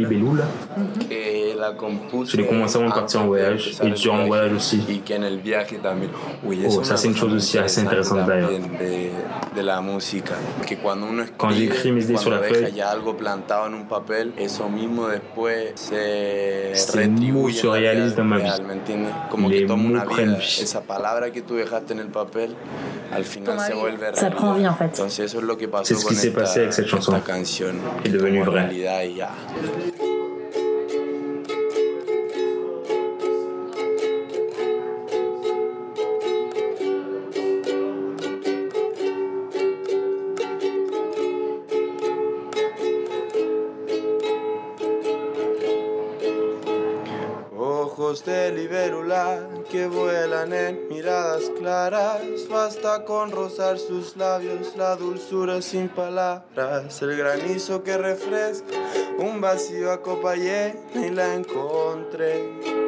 la 1.59 1.73
Je 2.29 2.37
l'ai 2.37 2.47
commencé 2.47 2.77
avant 2.77 2.89
de 2.89 2.93
partir 2.95 3.23
en 3.23 3.27
voyage 3.27 3.73
et 3.83 3.91
durant 3.91 4.19
le 4.19 4.27
voyage 4.27 4.53
aussi. 4.53 4.81
Oh, 6.69 6.83
ça 6.83 6.97
c'est 6.97 7.09
une 7.09 7.17
chose 7.17 7.33
aussi 7.35 7.59
assez 7.59 7.81
intéressante 7.81 8.27
d'ailleurs. 8.27 8.51
Quand 11.39 11.51
j'écris 11.51 11.93
mes 11.93 12.05
idées 12.05 12.17
sur 12.17 12.31
la 12.31 12.43
feuille, 12.43 12.73
ces 16.75 17.09
mots 17.09 17.49
se 17.51 17.67
réalisent 17.67 18.15
dans 18.15 18.25
ma 18.25 18.39
vie. 18.39 18.51
Les 19.49 19.67
mots 19.67 20.01
prennent 20.05 20.35
vie. 20.37 20.63
Ça 24.15 24.31
prend 24.31 24.53
vie 24.53 24.69
en 24.69 24.75
fait. 24.75 24.97
C'est 25.09 25.95
ce 25.95 26.07
qui 26.07 26.15
s'est 26.15 26.33
passé 26.33 26.61
avec 26.61 26.73
cette 26.73 26.87
chanson. 26.87 27.13
est 28.05 28.86
devenu 28.87 29.21
vrai. 29.21 29.27
de 48.27 48.51
libélula 48.51 49.56
que 49.71 49.87
vuelan 49.87 50.53
en 50.53 50.89
miradas 50.89 51.51
claras. 51.59 52.23
Basta 52.49 53.05
con 53.05 53.31
rozar 53.31 53.79
sus 53.79 54.17
labios, 54.17 54.77
la 54.77 54.97
dulzura 54.97 55.63
sin 55.63 55.89
palabras, 55.89 57.03
el 57.03 57.17
granizo 57.17 57.83
que 57.83 57.97
refresca, 57.97 58.77
un 59.19 59.41
vacío 59.41 59.93
a 59.93 60.03
copa 60.03 60.37
llena 60.37 60.75
y 60.95 61.11
la 61.11 61.35
encontré. 61.35 62.86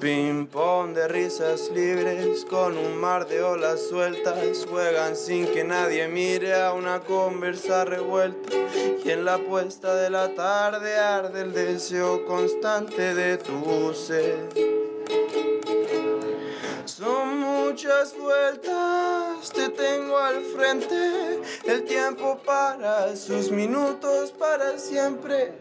Ping-pong 0.00 0.94
de 0.94 1.08
risas 1.08 1.70
libres 1.74 2.44
con 2.44 2.76
un 2.76 2.96
mar 2.96 3.26
de 3.26 3.42
olas 3.42 3.80
sueltas 3.88 4.66
juegan 4.68 5.16
sin 5.16 5.46
que 5.46 5.64
nadie 5.64 6.08
mire 6.08 6.54
a 6.54 6.72
una 6.72 7.00
conversa 7.00 7.84
revuelta 7.84 8.50
y 9.04 9.10
en 9.10 9.24
la 9.24 9.38
puesta 9.38 9.94
de 9.94 10.10
la 10.10 10.34
tarde 10.34 10.98
arde 10.98 11.42
el 11.42 11.52
deseo 11.52 12.24
constante 12.26 13.14
de 13.14 13.38
tu 13.38 13.92
ser. 13.94 14.48
Son 16.84 17.38
muchas 17.38 18.14
vueltas, 18.18 19.21
te 19.50 19.68
tengo 19.70 20.18
al 20.18 20.44
frente, 20.44 21.40
el 21.64 21.84
tiempo 21.84 22.38
para 22.44 23.16
sus 23.16 23.50
minutos 23.50 24.30
para 24.32 24.78
siempre 24.78 25.52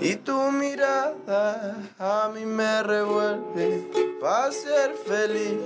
y 0.00 0.16
tu 0.16 0.38
mirada 0.52 1.76
a 1.98 2.30
mí 2.32 2.44
me 2.44 2.82
revuelve 2.82 3.90
para 4.20 4.52
ser 4.52 4.94
feliz. 4.94 5.58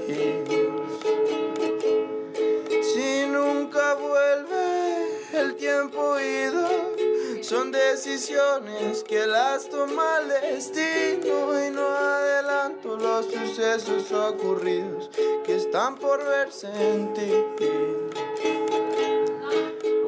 Si 2.83 3.27
nunca 3.27 3.95
vuelve 3.95 5.09
el 5.35 5.57
tiempo 5.57 6.19
ido 6.19 6.67
son 7.43 7.71
decisiones 7.71 9.05
que 9.05 9.27
las 9.27 9.69
toma 9.69 10.19
el 10.21 10.29
destino 10.29 11.67
y 11.67 11.71
no 11.71 11.87
adelanto 11.89 12.97
los 12.97 13.27
sucesos 13.27 14.11
ocurridos 14.13 15.08
están 15.69 15.97
por 15.97 16.25
verse 16.25 16.67
en 16.67 17.13
ti. 17.13 17.31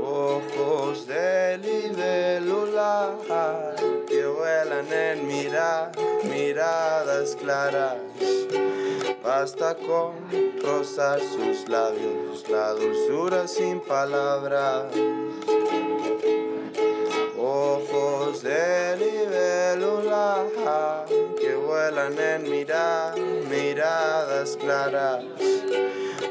Ojos 0.03 1.07
de 1.07 1.59
libélula 1.59 3.15
que 4.09 4.25
vuelan 4.27 4.91
en 4.91 5.27
mirar, 5.27 5.93
miradas 6.25 7.37
claras. 7.37 7.99
Basta 9.23 9.77
con 9.77 10.15
rozar 10.63 11.21
sus 11.21 11.69
labios, 11.69 12.49
la 12.49 12.73
dulzura 12.73 13.47
sin 13.47 13.81
palabras 13.81 14.87
ojos 17.37 18.43
de 18.43 18.97
libélula 18.97 20.45
en 21.99 22.49
mirar, 22.49 23.19
miradas 23.19 24.57
claras. 24.57 25.25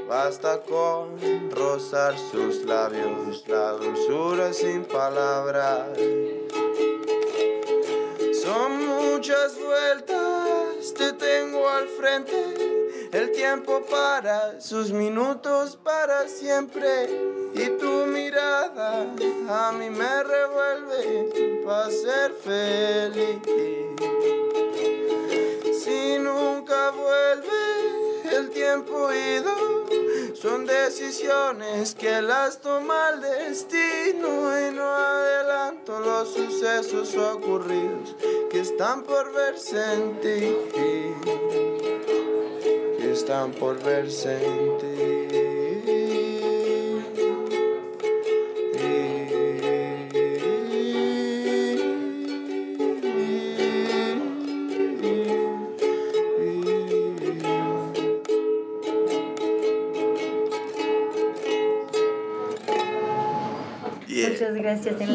Basta 0.08 0.62
con 0.62 1.20
rozar 1.52 2.16
sus 2.32 2.64
labios, 2.64 3.44
la 3.48 3.74
dulzura 3.74 4.54
sin 4.54 4.86
palabras. 4.86 5.90
Son 8.42 8.88
muchas 8.88 9.60
vueltas, 9.60 10.94
te 10.98 11.12
tengo 11.14 11.68
al 11.68 11.88
frente, 11.90 13.10
el 13.12 13.32
tiempo 13.34 13.84
para, 13.90 14.62
sus 14.62 14.92
minutos 14.92 15.78
para 15.84 16.28
siempre 16.30 17.10
y 17.54 17.68
tu 17.78 18.06
mirada 18.06 19.06
a 19.50 19.72
mí 19.74 19.90
me 19.90 20.24
revuelve 20.24 21.62
para 21.66 21.92
ser 21.92 22.32
feliz. 22.32 24.49
Si 25.84 26.20
nunca 26.20 26.92
vuelve 26.92 28.38
el 28.38 28.50
tiempo 28.50 29.14
ido, 29.14 29.56
son 30.34 30.66
decisiones 30.66 31.96
que 31.96 32.22
las 32.22 32.60
toma 32.60 33.12
el 33.14 33.22
destino 33.22 34.60
y 34.60 34.74
no 34.76 34.84
adelanto 34.84 36.02
los 36.02 36.34
sucesos 36.34 37.16
ocurridos 37.16 38.14
que 38.50 38.60
están 38.60 39.04
por 39.04 39.32
verse 39.32 39.94
en 39.94 40.20
ti. 40.20 40.56
Que 42.98 43.12
están 43.14 43.52
por 43.52 43.82
verse 43.82 44.34
en 44.46 44.78
ti. 44.80 45.49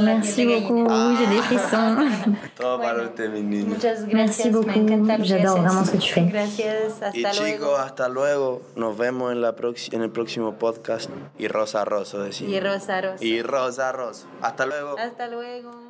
Merci 0.03 0.47
beaucoup, 0.47 0.87
j'ai 1.19 1.27
des 1.27 1.43
frissons. 1.43 1.97
Merci 4.13 4.51
beaucoup, 4.51 4.87
j'adore 5.23 5.59
vraiment 5.59 5.85
ce 5.85 5.91
que 5.93 5.97
tu 5.99 6.13
fais. 6.13 6.33
Y 7.15 7.25
chicos, 7.33 7.79
hasta 7.79 8.09
luego. 8.09 8.63
Nos 8.77 8.97
vemos 8.97 9.33
en, 9.33 9.41
la 9.41 9.55
en 9.93 10.03
el 10.03 10.11
próximo 10.11 10.55
podcast. 10.55 11.11
Y 11.39 11.49
Rosa 11.49 11.85
Rosso, 11.85 12.23
decimos. 12.23 12.53
Y 12.53 12.61
Rosa 12.61 13.01
Rosso. 13.01 13.25
Y 13.25 13.43
Rosa 13.43 13.93
Rosso. 13.93 14.27
Hasta 14.43 14.67
luego. 14.67 14.99
Hasta 14.99 15.29
luego. 15.29 15.84